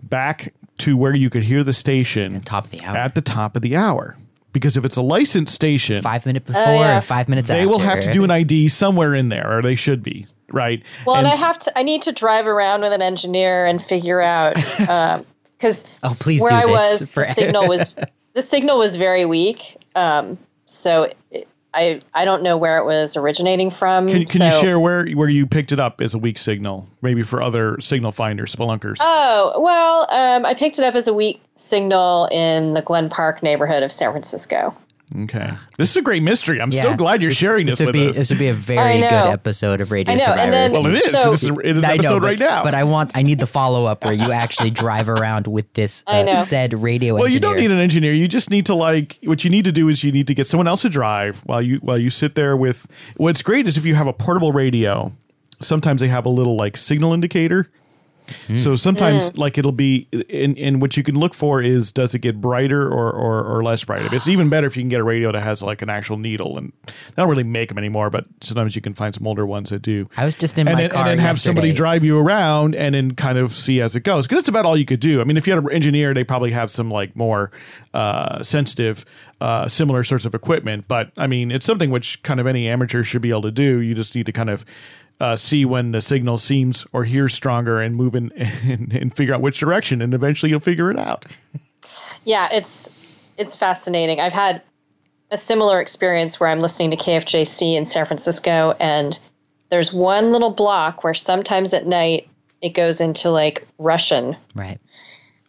[0.00, 2.96] back to where you could hear the station at the top of the hour.
[2.96, 4.16] at the top of the hour.
[4.54, 6.96] Because if it's a licensed station, five minutes before yeah.
[6.96, 9.58] or five minutes after they after will have to do an ID somewhere in there,
[9.58, 10.82] or they should be right.
[11.04, 11.78] well, and, I have to.
[11.78, 14.54] I need to drive around with an engineer and figure out
[15.58, 17.96] because oh please where do I this was, the signal was
[18.32, 19.76] the signal was very weak.
[19.96, 24.08] Um, so it, I I don't know where it was originating from.
[24.08, 26.88] Can, can so, you share where where you picked it up as a weak signal,
[27.02, 28.98] maybe for other signal finders, spelunkers?
[29.00, 33.42] Oh well, um, I picked it up as a weak signal in the Glen Park
[33.42, 34.74] neighborhood of San Francisco.
[35.24, 36.60] Okay, this is a great mystery.
[36.60, 36.82] I'm Yeah.
[36.82, 38.16] so glad you're sharing this, would with be us.
[38.16, 40.50] this would be a very good episode of Radio I know, and Survivor.
[40.50, 41.12] then- well, it is.
[41.12, 42.62] So- this is it is I know, episode but, right now.
[42.62, 46.02] but I want I need the follow up where you actually drive around with this
[46.06, 48.12] uh, said radio well, you don't need an engineer.
[48.12, 50.46] You just need to like what you need to do is you need to get
[50.46, 52.86] someone else to drive while you while you sit there with.
[53.16, 55.12] What's great is if you have a portable radio.
[55.60, 57.70] Sometimes they have a little like signal indicator
[58.56, 62.20] So sometimes, like it'll be, and, and what you can look for is does it
[62.20, 64.12] get brighter or, or, or less bright?
[64.12, 66.56] It's even better if you can get a radio that has like an actual needle,
[66.56, 69.70] and they don't really make them anymore, but sometimes you can find some older ones
[69.70, 70.08] that do.
[70.16, 72.74] I was just in and my then, car and then have somebody drive you around
[72.74, 75.20] and then kind of see as it goes because it's about all you could do.
[75.20, 77.50] I mean, if you had an engineer, they probably have some like more
[77.92, 79.04] uh, sensitive,
[79.40, 80.88] uh, similar sorts of equipment.
[80.88, 83.80] But I mean, it's something which kind of any amateur should be able to do.
[83.80, 84.64] You just need to kind of
[85.20, 89.34] uh, see when the signal seems or hears stronger and move in and, and figure
[89.34, 91.26] out which direction, and eventually you'll figure it out.
[92.24, 92.88] Yeah, it's
[93.36, 94.20] it's fascinating.
[94.20, 94.62] I've had
[95.30, 99.18] a similar experience where I'm listening to KFJC in San Francisco, and
[99.70, 102.28] there's one little block where sometimes at night
[102.62, 104.36] it goes into like Russian.
[104.54, 104.78] Right.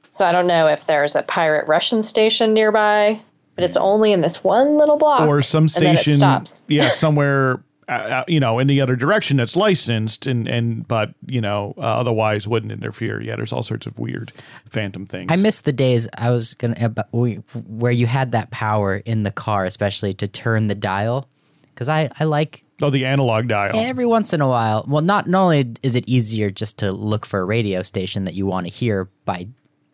[0.09, 3.19] So I don't know if there's a pirate Russian station nearby,
[3.55, 5.27] but it's only in this one little block.
[5.27, 6.63] or some and then it station, stops.
[6.67, 7.61] yeah, somewhere.
[7.87, 11.73] Uh, uh, you know, in the other direction that's licensed, and and but you know,
[11.77, 13.21] uh, otherwise wouldn't interfere.
[13.21, 14.31] Yeah, there's all sorts of weird
[14.67, 15.31] phantom things.
[15.31, 19.31] I miss the days I was gonna about- where you had that power in the
[19.31, 21.29] car, especially to turn the dial,
[21.73, 23.75] because I I like oh the analog dial.
[23.75, 24.83] every once in a while.
[24.87, 28.33] Well, not not only is it easier just to look for a radio station that
[28.33, 29.47] you want to hear by,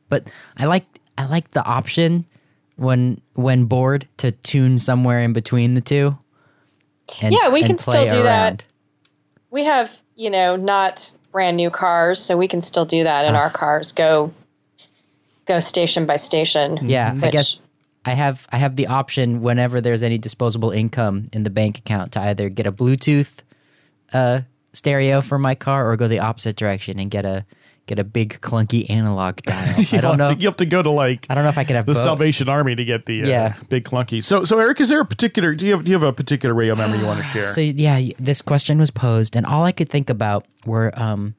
[0.08, 0.86] but I like
[1.18, 2.26] I like the option
[2.78, 6.18] when when bored to tune somewhere in between the two.
[7.22, 8.64] And, Yeah, we can still do that.
[9.50, 13.36] We have, you know, not brand new cars, so we can still do that in
[13.36, 13.92] our cars.
[13.92, 14.34] Go
[15.46, 16.80] go station by station.
[16.82, 17.60] Yeah, I guess
[18.06, 22.14] I have I have the option whenever there's any disposable income in the bank account
[22.14, 23.32] to either get a Bluetooth
[24.14, 24.42] uh,
[24.74, 27.46] stereo for my car or go the opposite direction and get a
[27.92, 29.76] get a big clunky analog dial.
[29.92, 30.34] I don't know.
[30.34, 31.94] To, you have to go to like I don't know if I could have the
[31.94, 32.04] both.
[32.04, 33.56] Salvation Army to get the uh, Yeah.
[33.70, 34.24] big clunky.
[34.24, 35.54] So, so Eric, is there a particular?
[35.54, 37.48] Do you have do you have a particular radio memory you want to share?
[37.48, 41.36] So yeah, this question was posed, and all I could think about were um,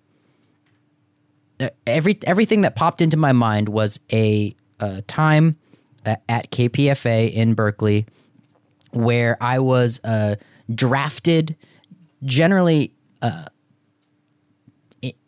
[1.61, 5.57] uh, every everything that popped into my mind was a, uh time
[6.05, 8.07] a- at KPFA in Berkeley
[8.93, 10.37] where I was uh,
[10.75, 11.57] drafted,
[12.25, 12.93] generally
[13.23, 13.49] uh, i-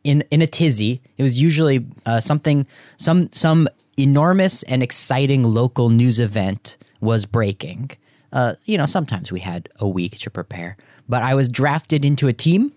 [0.03, 1.01] in in a tizzy.
[1.17, 2.67] It was usually uh, something
[2.97, 7.91] some some enormous and exciting local news event was breaking.
[8.33, 10.77] Uh, you know, sometimes we had a week to prepare,
[11.09, 12.73] but I was drafted into a team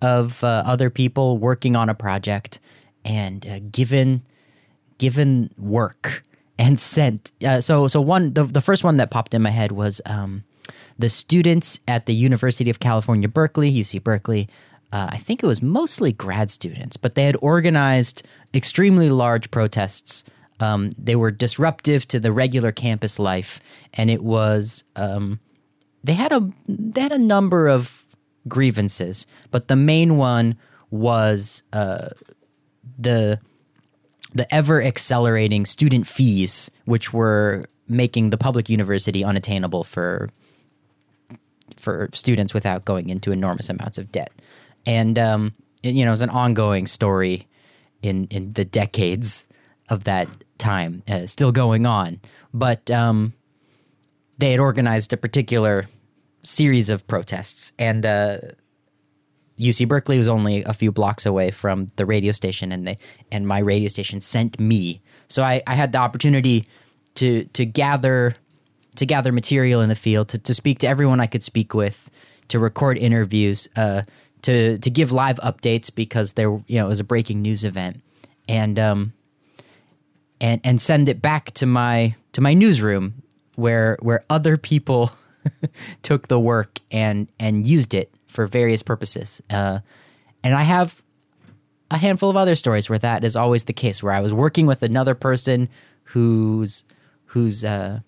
[0.00, 2.58] of uh, other people working on a project
[3.04, 4.22] and uh, given
[4.98, 6.22] given work
[6.58, 7.32] and sent.
[7.44, 10.44] Uh, so so one the the first one that popped in my head was um,
[10.98, 14.48] the students at the University of California, Berkeley, UC Berkeley.
[14.92, 18.22] Uh, I think it was mostly grad students, but they had organized
[18.52, 20.22] extremely large protests.
[20.60, 23.60] Um, they were disruptive to the regular campus life,
[23.94, 25.40] and it was um,
[26.04, 28.06] they had a they had a number of
[28.46, 30.56] grievances, but the main one
[30.90, 32.10] was uh,
[32.98, 33.40] the
[34.34, 40.28] the ever accelerating student fees, which were making the public university unattainable for
[41.76, 44.30] for students without going into enormous amounts of debt.
[44.86, 47.46] And um, it, you know, it was an ongoing story
[48.02, 49.46] in in the decades
[49.88, 50.28] of that
[50.58, 52.20] time, uh, still going on.
[52.54, 53.34] But um,
[54.38, 55.86] they had organized a particular
[56.42, 58.38] series of protests, and uh,
[59.58, 62.96] UC Berkeley was only a few blocks away from the radio station, and they
[63.30, 65.00] and my radio station sent me.
[65.28, 66.66] So I, I had the opportunity
[67.14, 68.34] to to gather
[68.96, 72.10] to gather material in the field, to, to speak to everyone I could speak with,
[72.48, 74.02] to record interviews, uh,
[74.42, 78.02] to to give live updates because there you know it was a breaking news event,
[78.48, 79.12] and um
[80.40, 83.22] and and send it back to my to my newsroom
[83.56, 85.12] where where other people
[86.02, 89.42] took the work and and used it for various purposes.
[89.50, 89.80] Uh,
[90.42, 91.02] and I have
[91.90, 94.66] a handful of other stories where that is always the case, where I was working
[94.66, 95.68] with another person
[96.04, 96.84] whose
[97.26, 98.00] whose uh,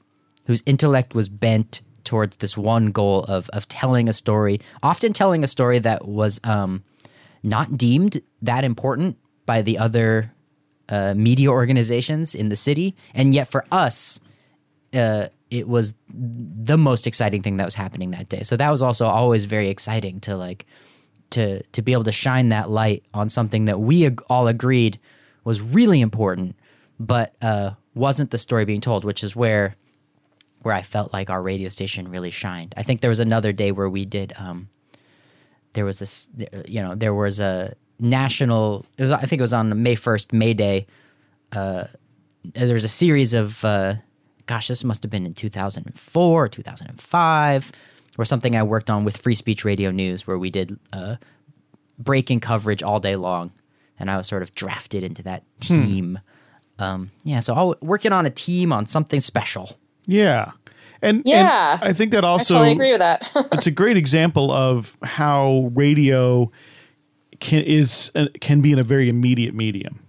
[0.46, 5.44] whose intellect was bent towards this one goal of of telling a story, often telling
[5.44, 6.84] a story that was um,
[7.42, 10.32] not deemed that important by the other
[10.88, 14.20] uh, media organizations in the city, and yet for us,
[14.92, 18.42] uh, it was the most exciting thing that was happening that day.
[18.42, 20.66] So that was also always very exciting to like
[21.30, 24.98] to to be able to shine that light on something that we ag- all agreed
[25.44, 26.56] was really important,
[26.98, 29.76] but uh, wasn't the story being told, which is where
[30.64, 32.74] where I felt like our radio station really shined.
[32.76, 34.32] I think there was another day where we did.
[34.36, 34.68] Um,
[35.72, 36.28] there was this,
[36.66, 38.84] you know, there was a national.
[38.98, 40.86] It was, I think it was on May first, May Day.
[41.52, 41.84] Uh,
[42.54, 43.94] there was a series of, uh,
[44.46, 47.70] gosh, this must have been in two thousand and four, two thousand and five,
[48.18, 48.56] or something.
[48.56, 51.16] I worked on with Free Speech Radio News, where we did uh,
[51.98, 53.52] breaking coverage all day long
[53.98, 56.18] and I was sort of drafted into that team.
[56.78, 59.78] Um, yeah, so I'll, working on a team on something special.
[60.06, 60.52] Yeah.
[61.02, 61.78] And, and Yeah.
[61.82, 63.22] I think that I also totally agree with that.
[63.52, 66.50] it's a great example of how radio
[67.40, 70.00] can is uh, can be in a very immediate medium,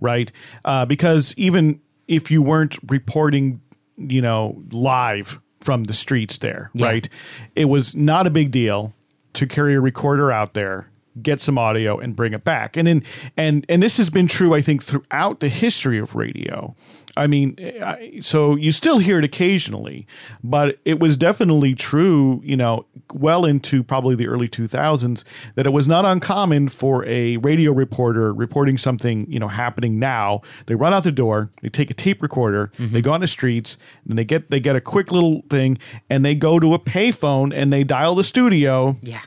[0.00, 0.30] right?
[0.64, 3.60] Uh, because even if you weren't reporting,
[3.96, 6.86] you know, live from the streets there, Yeah.
[6.86, 7.08] right?
[7.54, 8.92] It was not a big deal
[9.34, 10.88] to carry a recorder out there
[11.22, 12.76] get some audio and bring it back.
[12.76, 13.04] And in
[13.36, 16.74] and and this has been true i think throughout the history of radio.
[17.18, 20.06] I mean I, so you still hear it occasionally
[20.44, 25.70] but it was definitely true you know well into probably the early 2000s that it
[25.70, 30.42] was not uncommon for a radio reporter reporting something you know happening now.
[30.66, 32.92] They run out the door they take a tape recorder mm-hmm.
[32.92, 35.78] they go on the streets and they get they get a quick little thing
[36.10, 39.22] and they go to a payphone and they dial the studio Yeah.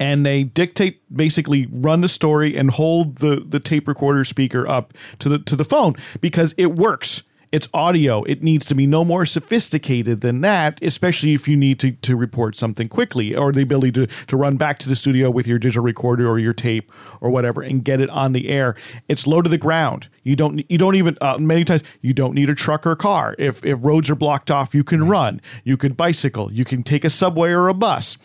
[0.00, 4.94] And they dictate basically run the story and hold the the tape recorder speaker up
[5.18, 7.22] to the to the phone because it works.
[7.50, 8.24] It's audio.
[8.24, 12.14] It needs to be no more sophisticated than that especially if you need to to
[12.14, 15.58] report something quickly or the ability to to run back to the studio with your
[15.58, 16.92] digital recorder or your tape
[17.22, 18.76] or whatever and get it on the air.
[19.08, 20.08] It's low to the ground.
[20.24, 23.34] You don't you don't even uh, many times you don't need a truck or car.
[23.38, 25.40] If if roads are blocked off you can run.
[25.64, 26.52] You could bicycle.
[26.52, 28.18] You can take a subway or a bus.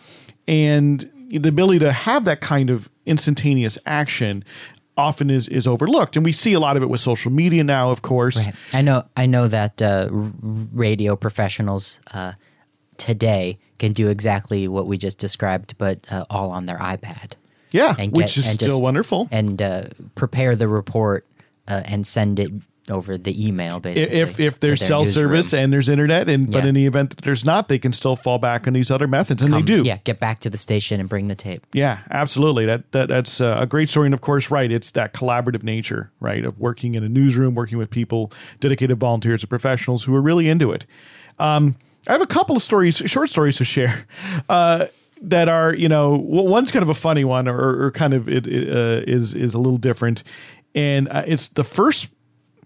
[0.46, 4.44] And the ability to have that kind of instantaneous action
[4.96, 7.90] often is is overlooked and we see a lot of it with social media now
[7.90, 8.54] of course Right.
[8.72, 9.02] I know.
[9.16, 12.32] I know that uh, radio professionals uh,
[12.96, 17.32] today can do exactly what we just described, but uh, all on their iPad.
[17.72, 21.26] yeah and which is still just- wonderful and uh, prepare the report
[21.66, 22.52] uh, and send it
[22.90, 23.80] over the email.
[23.80, 26.68] Basically, if if there's cell service and there's internet and but Yeah.
[26.68, 29.40] in the event that there's not they can still fall back on these other methods
[29.42, 31.66] and Come- they do yeah, get back to the station and bring the tape.
[31.72, 32.66] Yeah, absolutely.
[32.66, 34.70] That, that that's uh, a great story, and of course, right?
[34.70, 38.30] It's that collaborative nature, right, of working in a newsroom, working with people,
[38.60, 40.84] dedicated volunteers and professionals who are really into it.
[41.38, 41.76] Um,
[42.06, 44.06] I have a couple of stories, short stories to share.
[44.48, 44.86] Uh,
[45.22, 48.46] that are, you know, one's kind of a funny one, or, or kind of it,
[48.46, 50.22] it uh, is is a little different,
[50.74, 52.08] and uh, it's the first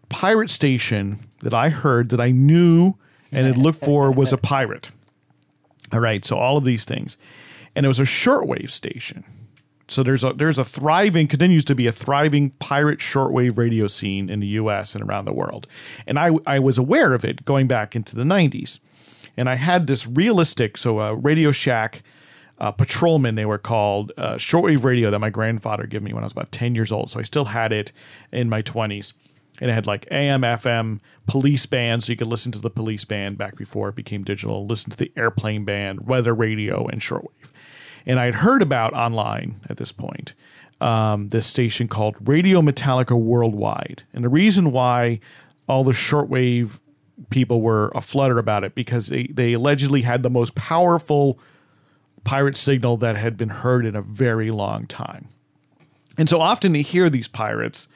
[0.09, 2.95] pirate station that I heard that I knew
[3.33, 4.91] and had looked for was a pirate.
[5.93, 7.17] All right, so all of these things,
[7.75, 9.25] and it was a shortwave station.
[9.89, 14.29] So there's a there's a thriving continues to be a thriving pirate shortwave radio scene
[14.29, 14.95] in the U.S.
[14.95, 15.67] and around the world,
[16.07, 18.79] and I I was aware of it going back into the '90s,
[19.37, 22.03] and I had this realistic so uh, Radio Shack.
[22.61, 26.27] Uh, patrolman, they were called uh, shortwave radio that my grandfather gave me when I
[26.27, 27.09] was about 10 years old.
[27.09, 27.93] So I still had it
[28.33, 29.13] in my 20s
[29.61, 33.05] and it had like AM, FM, police band, so you could listen to the police
[33.05, 37.51] band back before it became digital, listen to the airplane band, weather radio, and shortwave.
[38.07, 40.35] And I had heard about online at this point
[40.81, 44.05] um, this station called Radio Metallica Worldwide.
[44.13, 45.21] And the reason why
[45.69, 46.81] all the shortwave
[47.31, 51.39] people were aflutter about it because they, they allegedly had the most powerful
[52.25, 55.29] pirate signal that had been heard in a very long time.
[56.17, 57.89] And so often you hear these pirates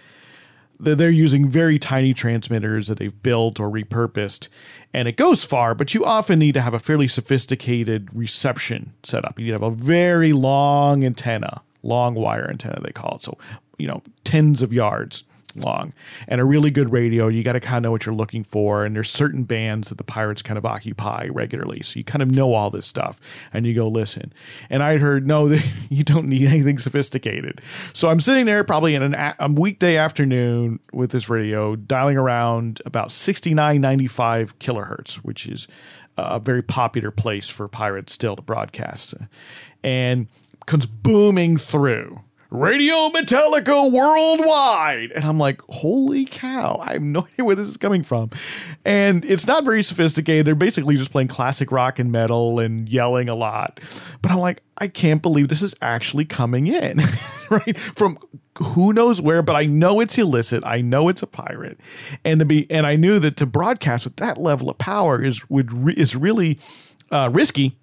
[0.82, 4.48] they're using very tiny transmitters that they've built or repurposed
[4.92, 9.38] and it goes far but you often need to have a fairly sophisticated reception setup.
[9.38, 13.22] You need to have a very long antenna long wire antenna they call it.
[13.22, 13.38] So
[13.78, 15.24] you know tens of yards
[15.56, 15.92] long.
[16.28, 18.84] And a really good radio you got to kind of know what you're looking for
[18.84, 22.30] and there's certain bands that the pirates kind of occupy regularly so you kind of
[22.30, 23.20] know all this stuff
[23.52, 24.32] and you go listen.
[24.70, 25.46] And i heard no
[25.90, 27.60] you don't need anything sophisticated.
[27.92, 32.16] So i'm sitting there probably in an a a weekday afternoon with this radio dialing
[32.16, 35.66] around about 6995 kilohertz which is
[36.16, 39.14] a very popular place for pirates still to broadcast.
[39.82, 40.28] And
[40.66, 42.20] comes booming through
[42.52, 45.10] Radio Metallica worldwide.
[45.12, 48.28] And I'm like, holy cow, I have no idea where this is coming from.
[48.84, 50.44] And it's not very sophisticated.
[50.44, 53.80] They're basically just playing classic rock and metal and yelling a lot.
[54.20, 57.00] But I'm like, I can't believe this is actually coming in,
[57.50, 57.78] right?
[57.78, 58.18] From
[58.58, 60.62] who knows where, but I know it's illicit.
[60.62, 61.80] I know it's a pirate.
[62.22, 65.48] And to be, and I knew that to broadcast with that level of power is,
[65.48, 66.58] would, is really
[67.10, 67.78] uh, risky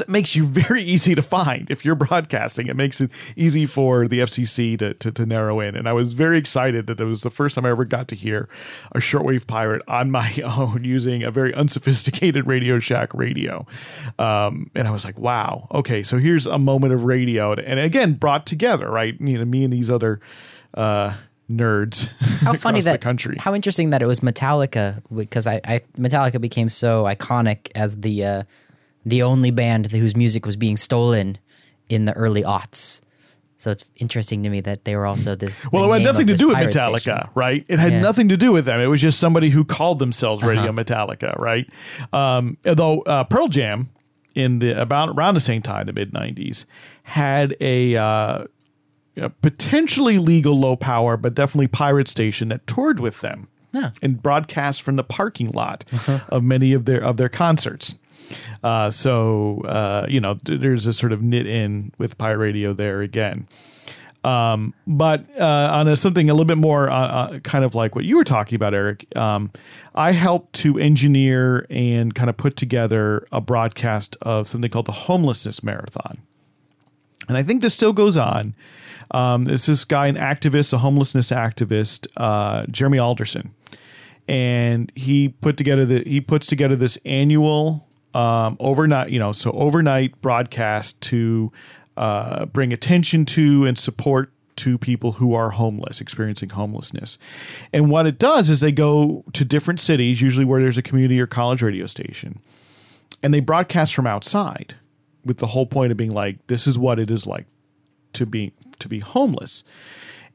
[0.00, 2.66] it makes you very easy to find if you're broadcasting.
[2.66, 5.76] It makes it easy for the FCC to, to, to narrow in.
[5.76, 8.16] And I was very excited that it was the first time I ever got to
[8.16, 8.48] hear
[8.92, 13.66] a shortwave pirate on my own using a very unsophisticated Radio Shack radio.
[14.18, 17.52] Um, and I was like, wow, okay, so here's a moment of radio.
[17.54, 19.18] And again, brought together, right?
[19.20, 20.20] You know, me and these other
[20.74, 21.14] uh,
[21.50, 23.36] nerds How funny across that the country.
[23.38, 28.24] How interesting that it was Metallica because I, I Metallica became so iconic as the
[28.24, 28.42] uh,
[29.06, 31.38] the only band whose music was being stolen
[31.88, 33.00] in the early aughts.
[33.56, 35.66] So it's interesting to me that they were also this.
[35.70, 37.28] Well, it had nothing to do with Metallica, station.
[37.34, 37.64] right?
[37.68, 37.98] It had Yeah.
[37.98, 38.06] Uh-huh.
[38.08, 38.80] nothing to do with them.
[38.80, 41.66] It was just somebody who called themselves Radio Metallica, right?
[42.12, 43.90] Um, although uh, Pearl Jam,
[44.34, 46.64] in the about around the same time, the mid '90s,
[47.04, 48.44] had a, uh,
[49.16, 53.90] a potentially legal low power, but definitely pirate station that toured with them Yeah.
[54.02, 56.18] and broadcast from the parking lot Uh-huh.
[56.28, 57.94] of many of their of their concerts.
[58.62, 62.72] Uh, so uh, you know, th- there's a sort of knit in with pirate radio
[62.72, 63.48] there again.
[64.24, 67.94] Um, but uh, on a, something a little bit more uh, uh, kind of like
[67.94, 69.52] what you were talking about, Eric, um,
[69.94, 74.92] I helped to engineer and kind of put together a broadcast of something called the
[74.92, 76.22] Homelessness Marathon.
[77.28, 78.54] And I think this still goes on.
[79.10, 83.54] Um, there's this guy, an activist, a homelessness activist, uh, Jeremy Alderson,
[84.26, 89.50] and he put together the he puts together this annual um, overnight, you know, so
[89.52, 91.52] overnight broadcast to
[91.96, 97.18] uh, bring attention to and support to people who are homeless, experiencing homelessness.
[97.72, 101.20] And what it does is they go to different cities, usually where there's a community
[101.20, 102.40] or college radio station,
[103.22, 104.76] and they broadcast from outside
[105.24, 107.46] with the whole point of being like, this is what it is like
[108.12, 109.64] to be to be homeless.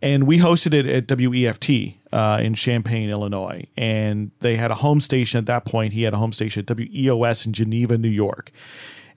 [0.02, 5.02] And we hosted it at WEFT uh, in Champaign, Illinois, and they had a home
[5.02, 5.94] station at that point.
[5.94, 8.52] He had a home station at WEOS in Geneva, New York,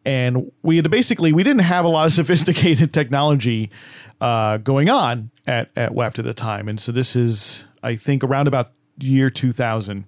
[0.05, 3.71] and we had basically we didn't have a lot of sophisticated technology
[4.21, 8.25] uh, going on at at WEFT at the time, and so this is I think
[8.25, 10.05] around about year two thousand,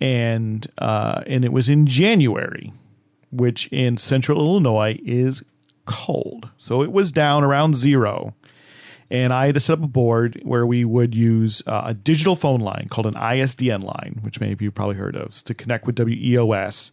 [0.00, 2.72] and uh, and it was in January,
[3.32, 5.42] which in central Illinois is
[5.84, 6.50] cold.
[6.58, 8.34] So it was down around zero.
[9.10, 12.36] And I had to set up a board where we would use uh, a digital
[12.36, 15.86] phone line called an ISDN line, which many of you probably heard of, to connect
[15.86, 16.92] with WEOS.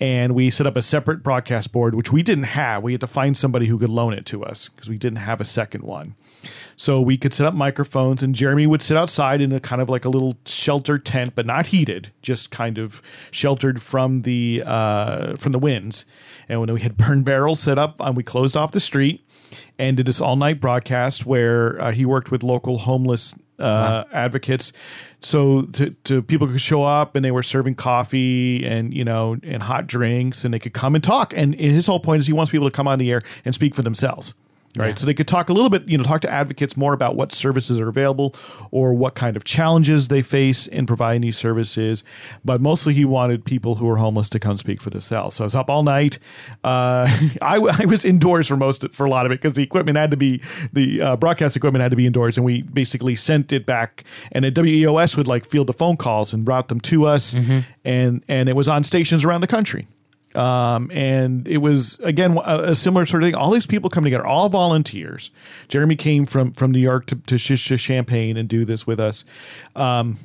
[0.00, 2.82] And we set up a separate broadcast board, which we didn't have.
[2.82, 5.40] We had to find somebody who could loan it to us because we didn't have
[5.40, 6.16] a second one.
[6.76, 9.88] So we could set up microphones, and Jeremy would sit outside in a kind of
[9.88, 13.00] like a little shelter tent, but not heated, just kind of
[13.30, 16.04] sheltered from the uh, from the winds.
[16.48, 19.25] And when we had burn barrels set up, and we closed off the street
[19.78, 24.72] and did this all night broadcast where uh, he worked with local homeless uh, advocates.
[25.20, 29.36] So to, to people could show up and they were serving coffee and you know
[29.42, 31.32] and hot drinks and they could come and talk.
[31.36, 33.74] And his whole point is he wants people to come on the air and speak
[33.74, 34.34] for themselves.
[34.80, 34.98] Right.
[34.98, 37.32] So they could talk a little bit, you know, talk to advocates more about what
[37.32, 38.34] services are available
[38.70, 42.04] or what kind of challenges they face in providing these services.
[42.44, 45.36] But mostly he wanted people who were homeless to come speak for themselves.
[45.36, 46.18] So I was up all night.
[46.64, 47.08] Uh,
[47.42, 50.10] I, I was indoors for most, for a lot of it because the equipment had
[50.10, 50.42] to be,
[50.72, 52.36] the uh, broadcast equipment had to be indoors.
[52.36, 54.04] And we basically sent it back.
[54.32, 57.34] And at WEOS would like field the phone calls and route them to us.
[57.84, 59.86] And, and it was on stations around the country.
[60.36, 63.34] Um, and it was again a, a similar sort of thing.
[63.34, 65.30] All these people come together, all volunteers.
[65.68, 69.24] Jeremy came from from New York to to, to Champaign and do this with us.
[69.74, 70.18] Um,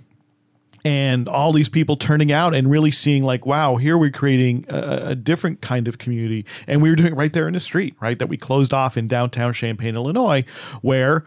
[0.84, 5.10] and all these people turning out and really seeing like wow here we're creating a,
[5.10, 7.96] a different kind of community and we were doing it right there in the street
[8.00, 10.44] right that we closed off in downtown champaign illinois
[10.82, 11.24] where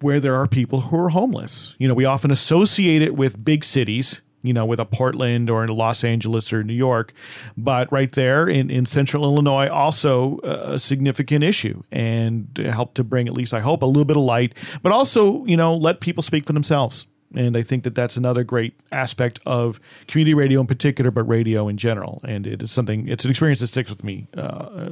[0.00, 3.64] where there are people who are homeless you know we often associate it with big
[3.64, 7.12] cities you know, with a Portland or in Los Angeles or New York,
[7.56, 13.26] but right there in, in central Illinois, also a significant issue and help to bring
[13.26, 16.22] at least, I hope, a little bit of light, but also, you know, let people
[16.22, 17.06] speak for themselves.
[17.34, 21.66] And I think that that's another great aspect of community radio in particular, but radio
[21.66, 22.20] in general.
[22.22, 24.90] And it is something, it's an experience that sticks with me uh,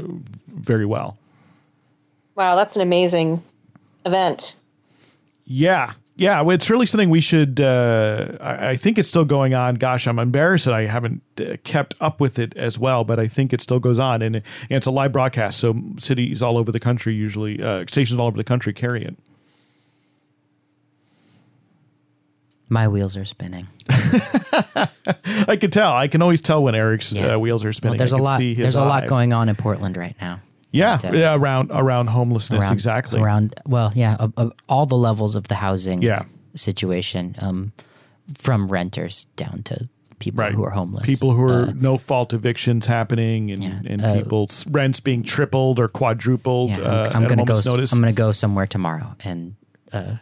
[0.48, 1.16] very well.
[2.34, 3.42] Wow, that's an amazing
[4.04, 4.56] event.
[5.44, 5.92] Yeah.
[6.16, 7.60] Yeah, it's really something we should.
[7.60, 9.74] Uh, I, I think it's still going on.
[9.74, 13.26] Gosh, I'm embarrassed that I haven't uh, kept up with it as well, but I
[13.26, 15.58] think it still goes on, and, and it's a live broadcast.
[15.58, 19.16] So cities all over the country, usually uh, stations all over the country, carry it.
[22.68, 23.66] My wheels are spinning.
[23.90, 25.92] I can tell.
[25.92, 27.34] I can always tell when Eric's Yeah.
[27.34, 27.92] uh, wheels are spinning.
[27.92, 28.38] Well, there's I a lot.
[28.40, 30.40] There's a lot going on in Portland right now.
[30.74, 33.20] Yeah, But, uh, yeah, around around homelessness, around exactly.
[33.20, 36.24] around well yeah uh, uh, all the levels of the housing Yeah.
[36.54, 37.72] situation um
[38.38, 39.88] from renters down to
[40.18, 40.54] people right.
[40.54, 43.80] who are homeless people who are Uh, no fault evictions happening, and, Yeah.
[43.92, 46.70] and Uh, people's rents being tripled or quadrupled.
[46.70, 47.92] yeah, uh, I'm, I'm gonna go notice.
[47.92, 49.54] I'm gonna go somewhere tomorrow and
[49.92, 50.16] uh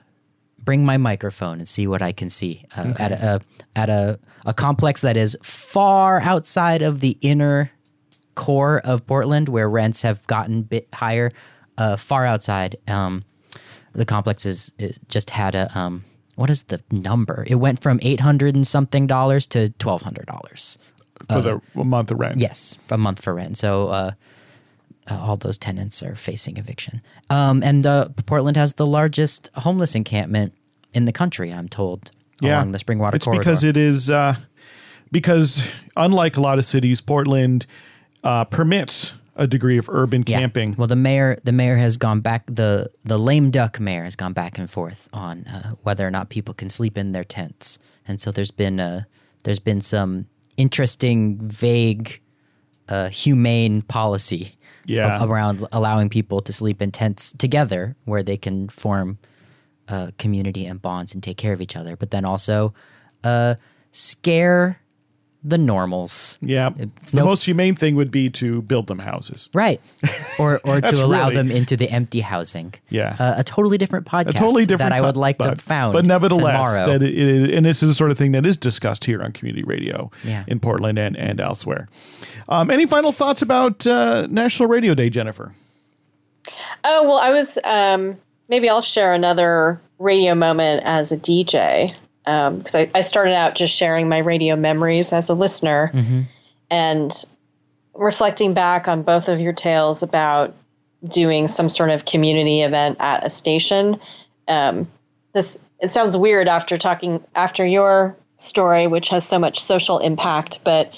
[0.65, 3.41] bring my microphone and see what I can see uh, at a,
[3.75, 7.71] at a a complex that is far outside of the inner
[8.35, 11.31] core of Portland where rents have gotten a bit higher
[11.79, 13.23] uh far outside um
[13.93, 16.05] the complex is, is just had a um
[16.37, 20.79] what is the number it went from 800 and something dollars to 1200 dollars
[21.31, 22.37] for the month of rent.
[22.39, 24.11] yes a month for rent so uh
[25.11, 27.03] uh, all those tenants are facing eviction.
[27.29, 30.55] Um, and uh, Portland has the largest homeless encampment
[30.93, 31.53] in the country.
[31.53, 32.11] I'm told
[32.41, 33.41] along the Springwater it's corridor.
[33.41, 34.37] because it is uh,
[35.11, 37.67] because unlike a lot of cities, Portland
[38.25, 40.39] uh, permits a degree of urban Yeah.
[40.41, 40.75] camping.
[40.77, 42.45] Well, the mayor, the mayor has gone back.
[42.47, 46.29] the The lame duck mayor has gone back and forth on uh, whether or not
[46.29, 49.03] people can sleep in their tents, and so there's been uh,
[49.45, 50.27] there's been some
[50.59, 52.21] interesting, vague,
[52.89, 54.55] uh, humane policy
[54.85, 55.17] Yeah.
[55.21, 59.19] a- around allowing people to sleep in tents together, where they can form
[59.89, 62.75] a community and bonds and take care of each other, but then also
[63.25, 63.55] uh,
[63.93, 64.79] scare
[65.45, 66.39] the normals.
[66.41, 69.49] Yeah, It's the no- most humane thing would be to build them houses.
[69.53, 69.81] Right.
[70.39, 72.73] Or or to allow really- them into the empty housing.
[72.89, 73.17] Yeah.
[73.19, 75.93] Uh, a totally different podcast a totally different that I would like but, to found.
[75.93, 76.87] but nevertheless tomorrow.
[76.99, 79.33] that it, it- and this is the sort of thing that is discussed here on
[79.33, 80.45] community radio Yeah.
[80.47, 81.89] in portland and, and elsewhere
[82.49, 85.53] um, any final thoughts about uh, national radio day jennifer
[86.85, 88.13] Oh well, I was um,
[88.49, 91.95] maybe I'll share another radio moment as a DJ
[92.25, 95.91] because I, I started out just sharing my radio memories as a listener,
[96.71, 97.13] and
[97.95, 100.55] reflecting back on both of your tales about
[101.09, 103.99] doing some sort of community event at a station.
[104.49, 104.91] Um,
[105.33, 110.61] this it sounds weird after talking after your story, which has so much social impact,
[110.65, 110.93] but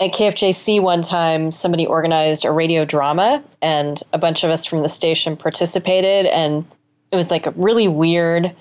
[0.00, 4.82] at KFJC one time, somebody organized a radio drama, and a bunch of us from
[4.82, 6.64] the station participated, and
[7.10, 8.54] it was like a really weird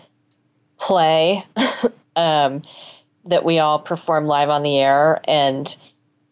[0.79, 1.45] play
[2.17, 2.61] um,
[3.25, 5.77] that we all performed live on the air, and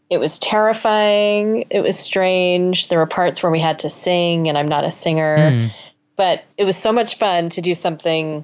[0.10, 1.66] it was terrifying.
[1.70, 2.90] It was strange.
[2.90, 5.72] There were parts where we had to sing, and I'm not a singer,
[6.18, 8.44] but it was so much fun to do something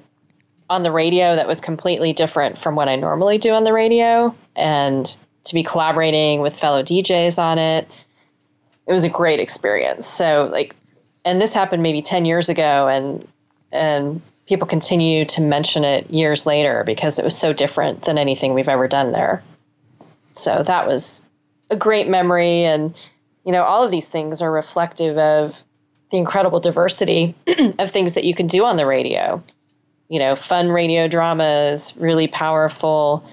[0.70, 4.34] on the radio that was completely different from what I normally do on the radio
[4.56, 5.04] and
[5.44, 7.86] to be collaborating with fellow DJs on it.
[8.86, 10.06] It was a great experience.
[10.06, 10.74] So like
[11.24, 13.26] and this happened maybe 10 years ago and
[13.70, 18.54] and people continue to mention it years later because it was so different than anything
[18.54, 19.42] we've ever done there.
[20.34, 21.24] So that was
[21.70, 22.94] a great memory and
[23.44, 25.62] you know all of these things are reflective of
[26.10, 27.34] the incredible diversity
[27.78, 29.42] of things that you can do on the radio
[30.12, 33.24] you know, fun radio dramas, really powerful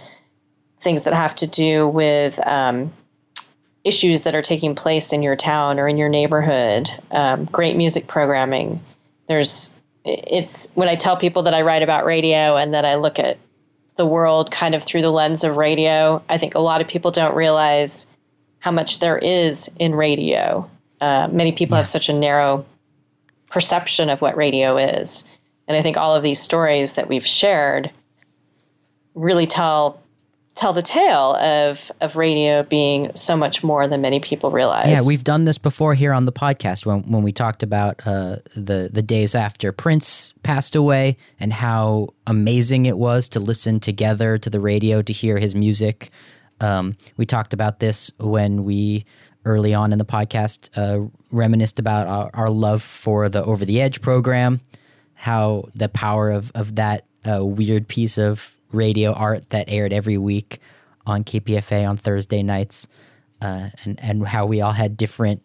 [0.80, 2.94] things that have to do with um,
[3.84, 6.90] issues that are taking place in your town or in your neighborhood.
[7.11, 8.81] Um, great music programming.
[9.27, 9.73] There's,
[10.05, 13.38] it's when I tell people that I write about radio and that I look at
[13.95, 16.23] the world kind of through the lens of radio.
[16.30, 18.11] I think a lot of people don't realize
[18.59, 20.69] how much there is in radio.
[21.01, 22.65] Uh, many people have such a narrow
[23.49, 25.27] perception of what radio is.
[25.67, 27.91] And I think all of these stories that we've shared
[29.15, 30.01] really tell
[30.60, 34.90] tell the tale of of radio being so much more than many people realize.
[34.90, 38.38] Yeah, we've done this before here on the podcast when when we talked about uh,
[38.56, 44.38] the the days after Prince passed away and how amazing it was to listen together
[44.38, 46.10] to the radio to hear his music.
[46.60, 49.06] Um, we talked about this when we
[49.45, 53.80] early on in the podcast uh, reminisced about our, our love for the Over the
[53.80, 54.60] Edge program,
[55.14, 60.17] how the power of of that uh, weird piece of radio art that aired every
[60.17, 60.59] week
[61.05, 62.87] on KPFA on Thursday nights
[63.41, 65.41] uh, and and how we all had different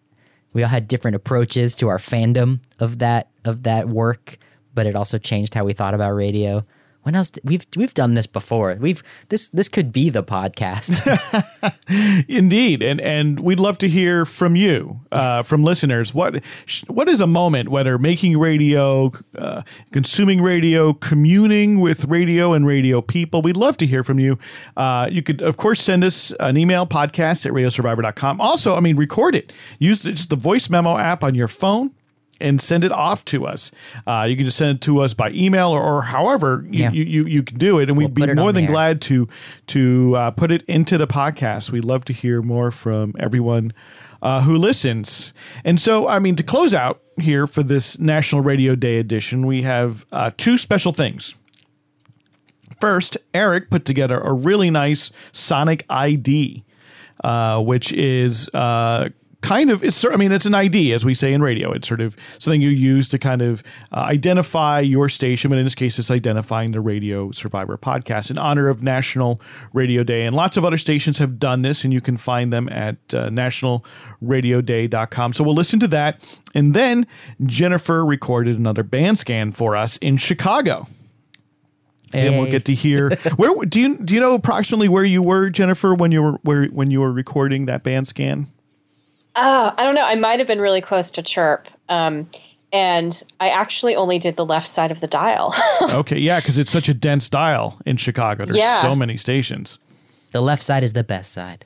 [0.52, 4.38] we all had different approaches to our fandom of that of that work,
[4.74, 6.64] but it also changed how we thought about radio.
[7.04, 8.76] When else we've we've done this before?
[8.80, 11.04] We've this this could be the podcast.
[12.28, 16.14] Indeed, and and we'd love to hear from you, uh, from listeners.
[16.14, 16.42] What
[16.88, 19.60] what is a moment, whether making radio, uh,
[19.92, 23.42] consuming radio, communing with radio and radio people?
[23.42, 24.38] We'd love to hear from you.
[24.74, 28.40] Uh, you could, of course, send us an email podcast at radiosurvivor.com.
[28.40, 29.52] Also, I mean, record it.
[29.78, 31.92] Use the, just the voice memo app on your phone.
[32.44, 33.70] And send it off to us.
[34.06, 36.90] Uh, you can just send it to us by email or, or however you, Yeah.
[36.92, 39.26] you, you, you can do it, and we'd be more than glad to
[39.68, 41.70] to uh, put it into the podcast.
[41.72, 43.72] We'd love to hear more from everyone
[44.22, 45.32] uh, who listens.
[45.64, 49.62] And so, I mean, to close out here for this National Radio Day edition, we
[49.62, 51.34] have uh, two special things.
[52.80, 56.64] First, Eric put together a really nice Sonic ID,
[57.22, 59.08] uh, which is uh,
[59.44, 60.04] kind of it's.
[60.04, 61.72] I mean, it's an ID, as we say in radio.
[61.72, 63.62] It's sort of something you use to kind of
[63.92, 68.38] uh, identify your station, but in this case, it's identifying the Radio Survivor podcast in
[68.38, 69.38] honor of National
[69.72, 70.24] Radio Day.
[70.24, 73.28] And lots of other stations have done this, and you can find them at uh,
[73.28, 75.34] nationalradioday.com.
[75.34, 77.06] So we'll listen to that, and then
[77.44, 80.88] Jennifer recorded another band scan for us in Chicago
[82.12, 85.50] and we'll get to hear where do you do you know approximately where you were
[85.50, 88.46] Jennifer when you were where when you were recording that band scan
[89.36, 90.04] Oh, I don't know.
[90.04, 91.68] I might have been really close to chirp.
[91.88, 92.28] Um,
[92.72, 95.54] and I actually only did the left side of the dial.
[95.82, 98.44] okay, yeah, because it's such a dense dial in Chicago.
[98.44, 98.80] There's Yeah.
[98.82, 99.78] so many stations.
[100.32, 101.64] The left side is the best side.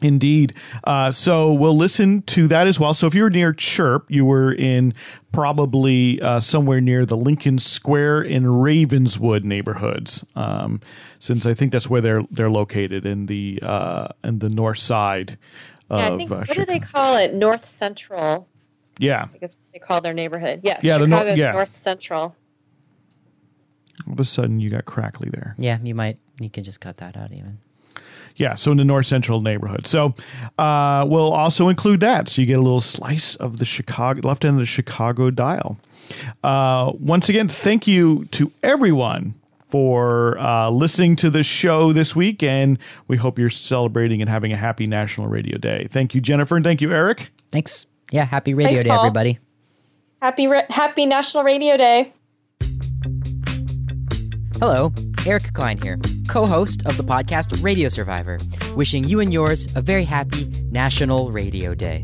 [0.00, 0.54] Indeed.
[0.84, 2.94] Uh, so we'll listen to that as well.
[2.94, 4.92] So if you were near Chirp, you were in
[5.32, 10.80] probably uh, somewhere near the Lincoln Square and Ravenswood neighborhoods, um,
[11.18, 15.32] since I think that's where they're they're located in the uh, in the north side
[15.32, 17.34] of Yeah, I think, uh, what do they call it?
[17.34, 18.46] North Central.
[18.98, 19.28] Yeah.
[19.32, 20.60] I guess what they call their neighborhood.
[20.62, 21.52] Yes, Yeah, the nor- yeah.
[21.52, 22.34] North Central.
[24.06, 25.54] All of a sudden, you got crackly there.
[25.58, 26.18] Yeah, you might.
[26.40, 27.58] You can just cut that out even.
[28.36, 29.86] Yeah, so in the north central neighborhood.
[29.88, 30.14] So
[30.58, 32.28] uh, we'll also include that.
[32.28, 35.78] So you get a little slice of the Chicago left end of the Chicago dial.
[36.44, 39.34] Uh, once again, thank you to everyone
[39.68, 44.52] for uh, listening to the show this week, and we hope you're celebrating and having
[44.52, 45.86] a happy National Radio Day.
[45.90, 47.30] Thank you, Jennifer, and thank you, Eric.
[47.52, 47.86] Thanks.
[48.10, 49.00] Yeah, happy radio Thanks, day, Paul.
[49.00, 49.38] everybody.
[50.22, 52.12] Happy Ra- Happy National Radio Day.
[54.58, 54.92] Hello,
[55.24, 58.38] Eric Klein here, co host of the podcast Radio Survivor,
[58.74, 62.02] wishing you and yours a very happy National Radio Day.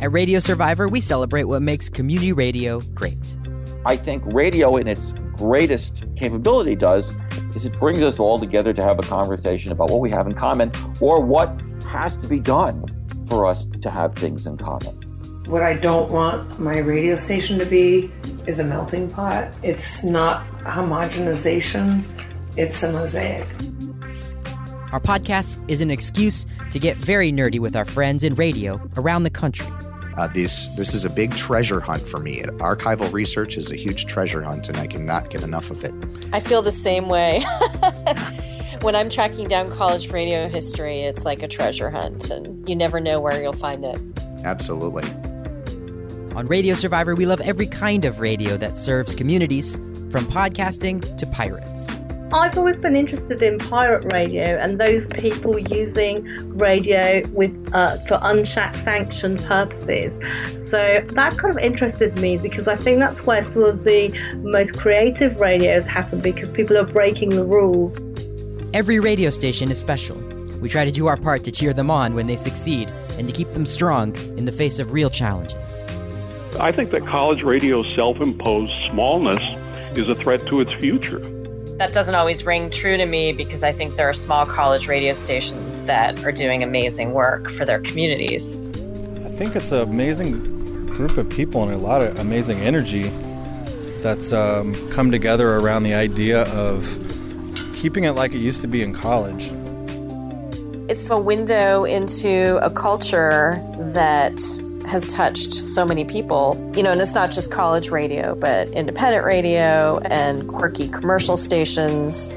[0.00, 3.36] At Radio Survivor, we celebrate what makes community radio great.
[3.84, 7.12] I think radio, in its greatest capability, does
[7.54, 10.32] is it brings us all together to have a conversation about what we have in
[10.32, 10.70] common
[11.00, 12.84] or what has to be done
[13.26, 14.94] for us to have things in common.
[15.46, 18.12] What I don't want my radio station to be
[18.46, 19.50] is a melting pot.
[19.62, 22.04] It's not homogenization,
[22.56, 23.46] it's a mosaic.
[24.92, 29.22] Our podcast is an excuse to get very nerdy with our friends in radio around
[29.22, 29.68] the country.
[30.18, 32.42] Uh, this this is a big treasure hunt for me.
[32.58, 35.94] Archival research is a huge treasure hunt, and I cannot get enough of it.
[36.32, 37.46] I feel the same way.
[38.80, 42.98] when I'm tracking down college radio history, it's like a treasure hunt, and you never
[42.98, 44.00] know where you'll find it.
[44.44, 45.04] Absolutely.
[46.34, 49.76] On Radio Survivor, we love every kind of radio that serves communities,
[50.10, 51.86] from podcasting to pirates.
[52.30, 56.26] I've always been interested in pirate radio and those people using
[56.58, 60.12] radio with uh, for unsanctioned purposes.
[60.68, 64.10] So that kind of interested me because I think that's where some of the
[64.42, 67.96] most creative radios happen because people are breaking the rules.
[68.74, 70.16] Every radio station is special.
[70.60, 73.32] We try to do our part to cheer them on when they succeed and to
[73.32, 75.86] keep them strong in the face of real challenges.
[76.60, 79.40] I think that college radio's self imposed smallness
[79.96, 81.37] is a threat to its future.
[81.78, 85.12] That doesn't always ring true to me because I think there are small college radio
[85.12, 88.56] stations that are doing amazing work for their communities.
[89.24, 93.12] I think it's an amazing group of people and a lot of amazing energy
[94.02, 96.84] that's um, come together around the idea of
[97.76, 99.48] keeping it like it used to be in college.
[100.90, 104.36] It's a window into a culture that
[104.88, 106.56] has touched so many people.
[106.74, 112.28] You know, and it's not just college radio, but independent radio and quirky commercial stations,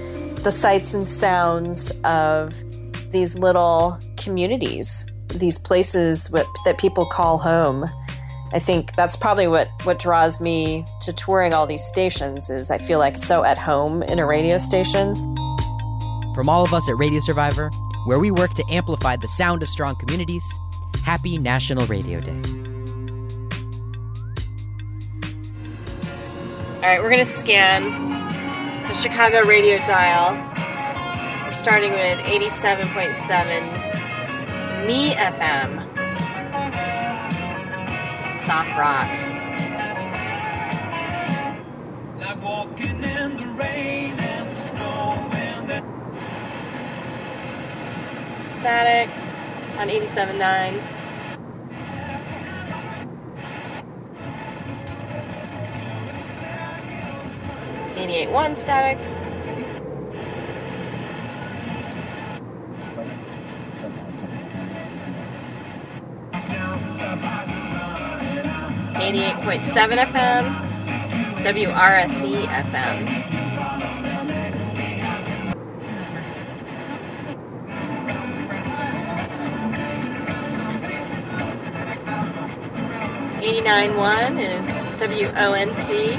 [0.44, 2.54] the sights and sounds of
[3.12, 7.90] these little communities, these places what, that people call home.
[8.54, 12.78] I think that's probably what, what draws me to touring all these stations is I
[12.78, 15.16] feel like so at home in a radio station.
[16.36, 17.70] From all of us at Radio Survivor,
[18.06, 20.44] where we work to amplify the sound of strong communities,
[21.04, 22.42] happy National Radio Day.
[26.76, 27.84] All right, we're going to scan
[28.88, 30.34] the Chicago radio dial.
[31.46, 35.82] We're starting with 87.7 Me FM.
[38.36, 39.10] Soft rock.
[42.20, 45.84] Like walking in the rain and the snow and the
[48.50, 49.10] Static
[49.82, 50.80] on 87.9.
[57.98, 59.00] Eighty-eight one static.
[69.02, 70.54] Eighty-eight point seven FM.
[71.42, 73.31] WRSC FM.
[83.42, 84.68] Eighty-nine one is
[85.00, 86.16] WONC.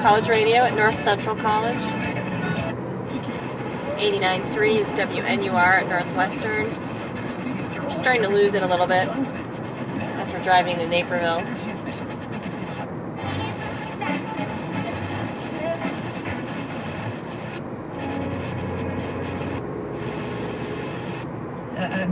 [0.00, 1.82] College Radio at North Central College.
[3.96, 6.70] 89.3 is WNUR at Northwestern.
[7.82, 9.08] We're starting to lose it a little bit
[10.16, 11.40] as we're driving to Naperville.
[21.76, 22.08] Uh, a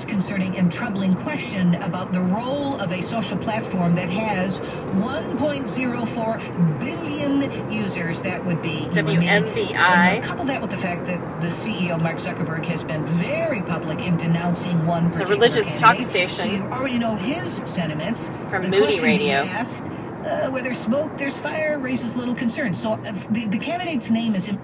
[0.00, 6.80] very disconcerting and troubling question about the role of a social platform that has 1.04
[6.80, 8.22] billion users.
[8.22, 9.66] That would be you and me.
[9.66, 10.22] WMBI.
[10.22, 14.16] Couple that with the fact that the CEO Mark Zuckerberg has been very public in
[14.16, 15.06] denouncing one.
[15.06, 16.28] It's a religious talk station.
[16.28, 18.30] So you already know his sentiments.
[18.48, 19.44] From The Moody Radio.
[19.44, 22.74] Asked, uh, where there's smoke, there's fire, raises little concern.
[22.74, 24.48] So uh, the, the candidate's name is.
[24.48, 24.58] in-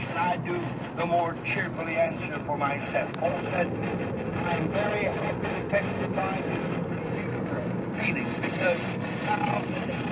[0.00, 0.58] should I do
[1.00, 3.10] the more cheerfully answer for myself?
[3.14, 3.68] Paul said,
[4.44, 6.56] I'm very happy to testify to
[7.98, 8.80] feelings because
[9.24, 9.62] now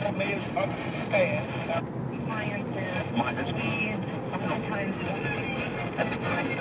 [0.03, 1.85] for me is understand that
[2.27, 2.55] my
[3.29, 4.97] understanding sometimes
[5.99, 6.55] at times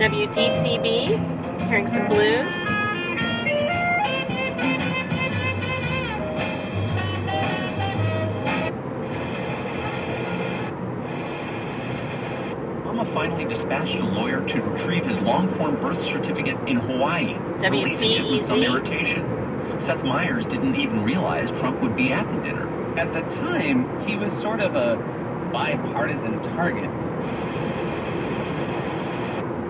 [0.00, 2.81] WDCB, hearing some blues.
[13.52, 18.62] Dispatched a lawyer to retrieve his long-form birth certificate in Hawaii, releasing it with some
[18.62, 19.28] irritation.
[19.78, 22.66] Seth Meyers didn't even realize Trump would be at the dinner.
[22.98, 24.96] At the time, he was sort of a
[25.52, 26.90] bipartisan target.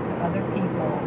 [0.04, 1.00] to other people.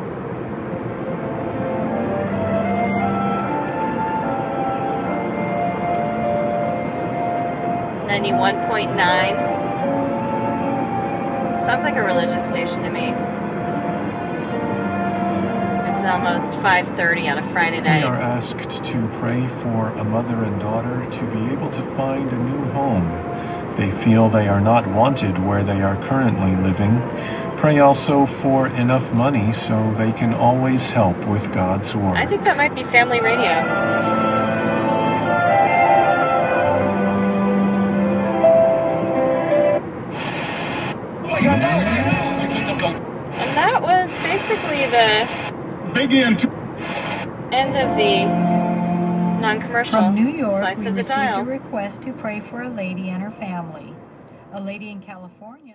[8.08, 9.55] Ninety-one point nine.
[11.66, 13.10] Sounds like a religious station to me.
[15.90, 18.04] It's almost five thirty on a Friday night.
[18.04, 22.30] We are asked to pray for a mother and daughter to be able to find
[22.30, 23.10] a new home.
[23.78, 27.02] They feel they are not wanted where they are currently living.
[27.58, 32.16] Pray also for enough money so they can always help with God's work.
[32.16, 33.95] I think that might be family radio.
[46.14, 48.26] End of the
[49.42, 51.40] non-commercial From New York, slice we of the received dial.
[51.42, 53.94] a request to pray for a lady and her family.
[54.54, 55.74] A lady in California.